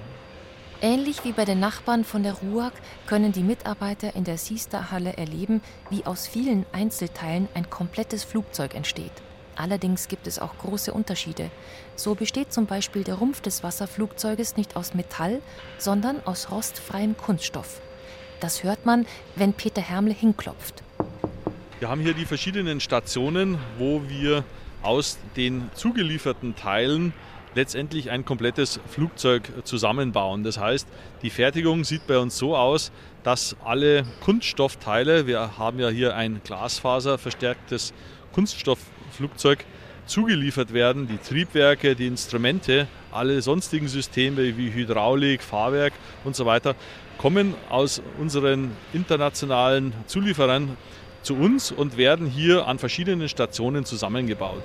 Ähnlich 0.82 1.24
wie 1.24 1.32
bei 1.32 1.46
den 1.46 1.60
Nachbarn 1.60 2.04
von 2.04 2.24
der 2.24 2.34
RUAG 2.34 2.74
können 3.08 3.32
die 3.32 3.44
Mitarbeiter 3.44 4.16
in 4.16 4.24
der 4.24 4.38
Sister-Halle 4.38 5.18
erleben, 5.18 5.62
wie 5.90 6.06
aus 6.06 6.28
vielen 6.28 6.66
Einzelteilen 6.74 7.48
ein 7.54 7.70
komplettes 7.70 8.24
Flugzeug 8.24 8.76
entsteht. 8.76 9.14
Allerdings 9.56 10.08
gibt 10.08 10.28
es 10.28 10.40
auch 10.40 10.58
große 10.58 10.94
Unterschiede. 10.94 11.50
So 11.96 12.16
besteht 12.16 12.52
zum 12.52 12.66
Beispiel 12.66 13.04
der 13.04 13.16
Rumpf 13.16 13.42
des 13.42 13.64
Wasserflugzeuges 13.64 14.58
nicht 14.58 14.76
aus 14.76 14.94
Metall, 14.94 15.42
sondern 15.78 16.18
aus 16.26 16.52
rostfreiem 16.52 17.16
Kunststoff. 17.18 17.82
Das 18.40 18.64
hört 18.64 18.86
man, 18.86 19.06
wenn 19.36 19.54
Peter 19.54 19.82
Hermle 19.82 20.14
hinklopft. 20.14 20.84
Wir 21.80 21.90
haben 21.90 22.02
hier 22.02 22.14
die 22.14 22.26
verschiedenen 22.26 22.80
Stationen, 22.80 23.58
wo 23.78 24.02
wir 24.08 24.44
aus 24.82 25.18
den 25.36 25.70
zugelieferten 25.74 26.56
Teilen 26.56 27.14
letztendlich 27.56 28.12
ein 28.12 28.26
komplettes 28.26 28.80
Flugzeug 28.88 29.52
zusammenbauen. 29.64 30.44
Das 30.44 30.60
heißt, 30.60 30.88
die 31.22 31.30
Fertigung 31.30 31.84
sieht 31.84 32.06
bei 32.06 32.18
uns 32.18 32.38
so 32.38 32.56
aus, 32.56 32.92
dass 33.24 33.56
alle 33.64 34.04
Kunststoffteile, 34.22 35.26
wir 35.26 35.58
haben 35.58 35.80
ja 35.80 35.90
hier 35.90 36.16
ein 36.16 36.42
glasfaserverstärktes 36.44 37.94
Kunststoffflugzeug, 39.16 39.66
zugeliefert 40.06 40.74
werden, 40.74 41.08
die 41.08 41.18
Triebwerke, 41.18 41.96
die 41.96 42.08
Instrumente, 42.08 42.88
alle 43.12 43.42
sonstigen 43.42 43.88
Systeme 43.88 44.58
wie 44.58 44.72
Hydraulik, 44.72 45.42
Fahrwerk 45.42 45.94
und 46.24 46.36
so 46.36 46.46
weiter, 46.46 46.76
kommen 47.18 47.56
aus 47.70 48.02
unseren 48.20 48.72
internationalen 48.94 49.94
Zulieferern 50.06 50.78
zu 51.24 51.36
uns 51.36 51.72
und 51.72 51.98
werden 51.98 52.28
hier 52.28 52.68
an 52.68 52.78
verschiedenen 52.78 53.30
Stationen 53.30 53.86
zusammengebaut. 53.86 54.62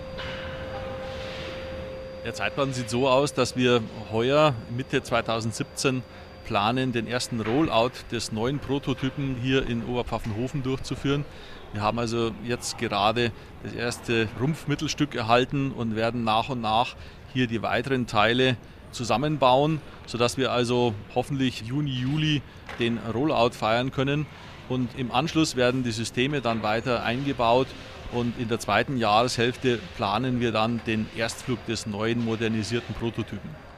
Der 2.24 2.34
Zeitplan 2.34 2.74
sieht 2.74 2.90
so 2.90 3.08
aus, 3.08 3.32
dass 3.32 3.56
wir 3.56 3.82
heuer 4.12 4.54
Mitte 4.76 5.02
2017 5.02 6.02
planen, 6.44 6.92
den 6.92 7.06
ersten 7.06 7.40
Rollout 7.40 7.92
des 8.12 8.32
neuen 8.32 8.58
Prototypen 8.58 9.36
hier 9.40 9.66
in 9.66 9.84
Oberpfaffenhofen 9.86 10.62
durchzuführen. 10.62 11.24
Wir 11.72 11.82
haben 11.82 11.98
also 12.00 12.32
jetzt 12.44 12.78
gerade 12.78 13.30
das 13.62 13.72
erste 13.72 14.28
Rumpfmittelstück 14.40 15.14
erhalten 15.14 15.70
und 15.70 15.94
werden 15.94 16.24
nach 16.24 16.48
und 16.48 16.60
nach 16.60 16.96
hier 17.32 17.46
die 17.46 17.62
weiteren 17.62 18.08
Teile 18.08 18.56
zusammenbauen, 18.90 19.80
sodass 20.06 20.36
wir 20.36 20.50
also 20.50 20.94
hoffentlich 21.14 21.62
Juni, 21.62 21.92
Juli 21.92 22.42
den 22.80 22.98
Rollout 22.98 23.50
feiern 23.50 23.92
können. 23.92 24.26
Und 24.68 24.98
im 24.98 25.12
Anschluss 25.12 25.54
werden 25.54 25.84
die 25.84 25.92
Systeme 25.92 26.40
dann 26.40 26.62
weiter 26.62 27.04
eingebaut 27.04 27.68
und 28.12 28.36
in 28.38 28.48
der 28.48 28.58
zweiten 28.58 28.96
Jahreshälfte 28.96 29.78
planen 29.96 30.40
wir 30.40 30.50
dann 30.50 30.80
den 30.86 31.06
Erstflug 31.16 31.64
des 31.66 31.86
neuen 31.86 32.24
modernisierten 32.24 32.94
Prototypen. 32.94 33.69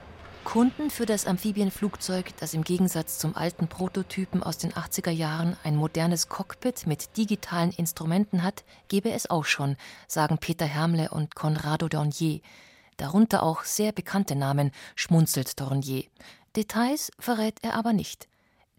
Kunden 0.44 0.90
für 0.90 1.06
das 1.06 1.26
Amphibienflugzeug, 1.26 2.36
das 2.38 2.52
im 2.52 2.64
Gegensatz 2.64 3.18
zum 3.18 3.36
alten 3.36 3.68
Prototypen 3.68 4.42
aus 4.42 4.58
den 4.58 4.72
80er 4.72 5.10
Jahren 5.10 5.56
ein 5.62 5.76
modernes 5.76 6.28
Cockpit 6.28 6.86
mit 6.86 7.16
digitalen 7.16 7.70
Instrumenten 7.70 8.42
hat, 8.42 8.64
gebe 8.88 9.12
es 9.12 9.30
auch 9.30 9.44
schon, 9.44 9.76
sagen 10.08 10.38
Peter 10.38 10.66
Hermle 10.66 11.10
und 11.10 11.34
Conrado 11.34 11.88
Dornier. 11.88 12.40
Darunter 12.96 13.42
auch 13.42 13.64
sehr 13.64 13.92
bekannte 13.92 14.34
Namen, 14.36 14.72
schmunzelt 14.94 15.58
Dornier. 15.58 16.04
Details 16.56 17.10
verrät 17.18 17.58
er 17.62 17.74
aber 17.74 17.92
nicht. 17.92 18.28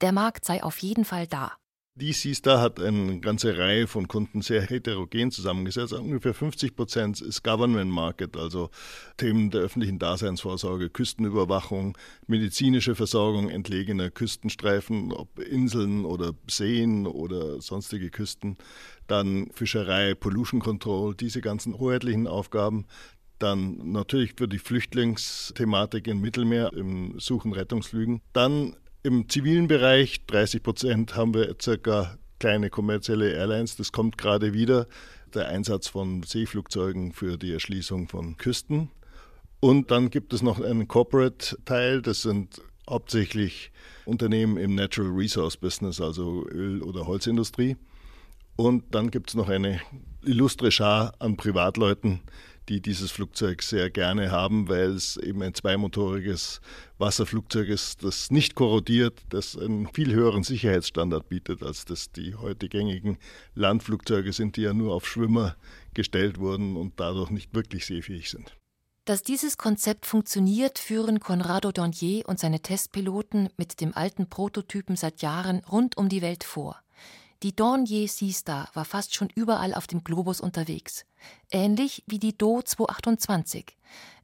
Der 0.02 0.12
Markt 0.12 0.46
sei 0.46 0.64
auf 0.64 0.78
jeden 0.80 1.06
Fall 1.06 1.28
da. 1.28 1.54
DC 1.96 2.36
Star 2.36 2.60
hat 2.60 2.80
eine 2.80 3.20
ganze 3.20 3.56
Reihe 3.56 3.86
von 3.86 4.08
Kunden 4.08 4.42
sehr 4.42 4.64
heterogen 4.64 5.30
zusammengesetzt. 5.30 5.94
Ungefähr 5.94 6.34
50 6.34 6.76
Prozent 6.76 7.22
ist 7.22 7.44
Government 7.44 7.92
Market, 7.92 8.36
also 8.36 8.72
Themen 9.18 9.52
der 9.52 9.62
öffentlichen 9.62 10.00
Daseinsvorsorge, 10.00 10.90
Küstenüberwachung, 10.90 11.96
medizinische 12.26 12.96
Versorgung 12.96 13.48
entlegener 13.48 14.10
Küstenstreifen, 14.10 15.12
ob 15.12 15.38
Inseln 15.38 16.06
oder 16.06 16.34
Seen 16.50 17.06
oder 17.06 17.62
sonstige 17.62 18.10
Küsten. 18.10 18.58
Dann 19.06 19.52
Fischerei, 19.54 20.16
Pollution 20.16 20.62
Control, 20.62 21.14
diese 21.14 21.42
ganzen 21.42 21.78
hoheitlichen 21.78 22.26
Aufgaben. 22.26 22.88
Dann 23.38 23.92
natürlich 23.92 24.34
für 24.36 24.48
die 24.48 24.58
Flüchtlingsthematik 24.58 26.08
im 26.08 26.22
Mittelmeer, 26.22 26.74
im 26.74 27.20
Suchen 27.20 27.54
Rettungsflügen. 27.54 28.22
Dann 28.32 28.76
im 29.04 29.28
zivilen 29.28 29.68
Bereich, 29.68 30.26
30 30.26 30.64
Prozent, 30.64 31.16
haben 31.16 31.34
wir 31.34 31.56
circa 31.62 32.18
kleine 32.40 32.70
kommerzielle 32.70 33.34
Airlines. 33.34 33.76
Das 33.76 33.92
kommt 33.92 34.18
gerade 34.18 34.54
wieder. 34.54 34.88
Der 35.34 35.50
Einsatz 35.50 35.88
von 35.88 36.24
Seeflugzeugen 36.24 37.12
für 37.12 37.38
die 37.38 37.52
Erschließung 37.52 38.08
von 38.08 38.38
Küsten. 38.38 38.90
Und 39.60 39.92
dann 39.92 40.10
gibt 40.10 40.34
es 40.34 40.42
noch 40.42 40.62
einen 40.62 40.88
Corporate-Teil. 40.88 42.02
Das 42.02 42.22
sind 42.22 42.62
hauptsächlich 42.90 43.72
Unternehmen 44.06 44.58
im 44.58 44.76
Natural 44.76 45.12
Resource 45.12 45.58
Business, 45.58 46.00
also 46.00 46.46
Öl- 46.50 46.82
oder 46.82 47.08
Holzindustrie. 47.08 47.78
Und 48.56 48.94
dann 48.94 49.10
gibt 49.10 49.30
es 49.30 49.36
noch 49.36 49.50
eine 49.50 49.82
illustre 50.24 50.72
Schar 50.72 51.14
an 51.20 51.38
Privatleuten, 51.38 52.22
die 52.70 52.82
dieses 52.82 53.12
Flugzeug 53.12 53.62
sehr 53.62 53.90
gerne 53.90 54.32
haben, 54.32 54.70
weil 54.70 54.92
es 54.92 55.18
eben 55.18 55.42
ein 55.42 55.54
zweimotoriges 55.54 56.62
Wasserflugzeug 56.98 57.68
ist, 57.70 58.04
das 58.04 58.32
nicht 58.32 58.56
korrodiert, 58.56 59.22
das 59.30 59.58
einen 59.58 59.88
viel 59.94 60.14
höheren 60.14 60.44
Sicherheitsstandard 60.44 61.30
bietet, 61.30 61.64
als 61.64 61.86
das 61.86 62.12
die 62.12 62.36
heute 62.36 62.70
gängigen 62.70 63.18
Landflugzeuge 63.56 64.34
sind, 64.34 64.58
die 64.58 64.62
ja 64.62 64.74
nur 64.74 64.94
auf 64.94 65.08
Schwimmer 65.08 65.56
gestellt 65.94 66.40
wurden 66.40 66.76
und 66.76 67.00
dadurch 67.00 67.30
nicht 67.30 67.54
wirklich 67.54 67.86
seefähig 67.86 68.30
sind. 68.30 68.56
Dass 69.06 69.22
dieses 69.22 69.58
Konzept 69.58 70.06
funktioniert, 70.06 70.80
führen 70.80 71.20
Conrado 71.20 71.74
Dornier 71.74 72.24
und 72.26 72.40
seine 72.40 72.62
Testpiloten 72.62 73.50
mit 73.58 73.82
dem 73.82 73.94
alten 73.94 74.30
Prototypen 74.30 74.96
seit 74.96 75.22
Jahren 75.22 75.60
rund 75.66 75.98
um 75.98 76.08
die 76.08 76.22
Welt 76.22 76.46
vor. 76.46 76.83
Die 77.44 77.54
Dornier 77.54 78.08
Seastar 78.08 78.70
war 78.74 78.86
fast 78.86 79.14
schon 79.14 79.28
überall 79.36 79.74
auf 79.74 79.86
dem 79.86 80.06
Globus 80.06 80.40
unterwegs. 80.40 81.04
Ähnlich 81.52 82.02
wie 82.08 82.18
die 82.18 82.38
Do 82.38 82.62
228. 82.62 83.78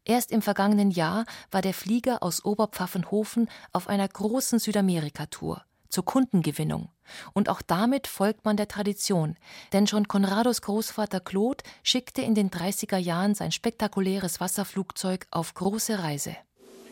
Erst 0.05 0.31
im 0.31 0.41
vergangenen 0.41 0.89
Jahr 0.89 1.25
war 1.51 1.61
der 1.61 1.73
Flieger 1.73 2.23
aus 2.23 2.45
Oberpfaffenhofen 2.45 3.49
auf 3.73 3.89
einer 3.89 4.07
großen 4.07 4.59
Südamerika-Tour 4.59 5.65
zur 5.89 6.05
Kundengewinnung. 6.05 6.89
Und 7.33 7.49
auch 7.49 7.61
damit 7.61 8.07
folgt 8.07 8.45
man 8.45 8.55
der 8.55 8.69
Tradition, 8.69 9.35
denn 9.73 9.85
schon 9.85 10.07
Conrados 10.07 10.61
Großvater 10.61 11.19
Claude 11.19 11.63
schickte 11.83 12.21
in 12.21 12.35
den 12.35 12.49
30er 12.49 12.97
Jahren 12.97 13.35
sein 13.35 13.51
spektakuläres 13.51 14.39
Wasserflugzeug 14.39 15.27
auf 15.29 15.55
große 15.55 15.99
Reise. 15.99 16.37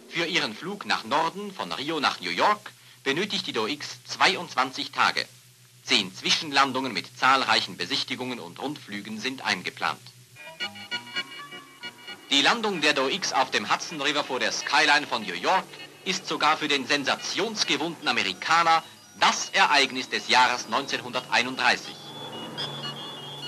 Für 0.10 0.26
ihren 0.26 0.54
Flug 0.54 0.86
nach 0.86 1.06
Norden 1.06 1.54
von 1.54 1.72
Rio 1.72 2.02
nach 2.02 2.20
New 2.20 2.32
York 2.32 2.74
benötigt 3.06 3.48
die 3.48 3.54
DoX 3.54 4.04
22 4.08 4.92
Tage. 4.92 5.26
Zehn 5.88 6.13
Zwischenlandungen 6.13 6.91
mit 6.91 7.17
zahlreichen 7.17 7.78
Besichtigungen 7.78 8.39
und 8.41 8.62
Rundflügen 8.62 9.21
sind 9.21 9.45
eingeplant. 9.45 10.02
Die 12.30 12.41
Landung 12.41 12.82
der 12.82 12.93
DoX 12.93 13.32
auf 13.32 13.52
dem 13.52 13.71
Hudson 13.71 14.02
River 14.02 14.26
vor 14.26 14.41
der 14.41 14.52
Skyline 14.52 15.08
von 15.08 15.21
New 15.21 15.34
York 15.34 15.63
ist 16.04 16.28
sogar 16.28 16.58
für 16.58 16.67
den 16.67 16.86
sensationsgewohnten 16.86 18.06
Amerikaner 18.06 18.84
das 19.21 19.50
Ereignis 19.52 20.10
des 20.10 20.28
Jahres 20.28 20.65
1931. 20.65 21.95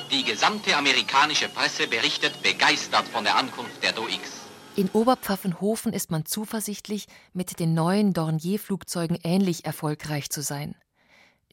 Die 0.10 0.24
gesamte 0.24 0.78
amerikanische 0.78 1.50
Presse 1.50 1.88
berichtet 1.88 2.42
begeistert 2.42 3.10
von 3.10 3.26
der 3.26 3.36
Ankunft 3.36 3.84
der 3.84 3.92
DoX. 3.92 4.18
In 4.78 4.90
Oberpfaffenhofen 4.92 5.92
ist 5.92 6.10
man 6.10 6.26
zuversichtlich, 6.26 7.08
mit 7.34 7.60
den 7.60 7.74
neuen 7.74 8.14
Dornier-Flugzeugen 8.14 9.20
ähnlich 9.24 9.66
erfolgreich 9.66 10.30
zu 10.30 10.42
sein. 10.42 10.74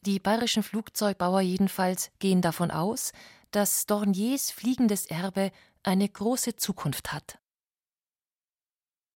Die 0.05 0.19
bayerischen 0.19 0.63
Flugzeugbauer 0.63 1.41
jedenfalls 1.41 2.11
gehen 2.19 2.41
davon 2.41 2.71
aus, 2.71 3.11
dass 3.51 3.85
Dorniers 3.85 4.51
fliegendes 4.51 5.05
Erbe 5.05 5.51
eine 5.83 6.07
große 6.07 6.55
Zukunft 6.55 7.13
hat. 7.13 7.39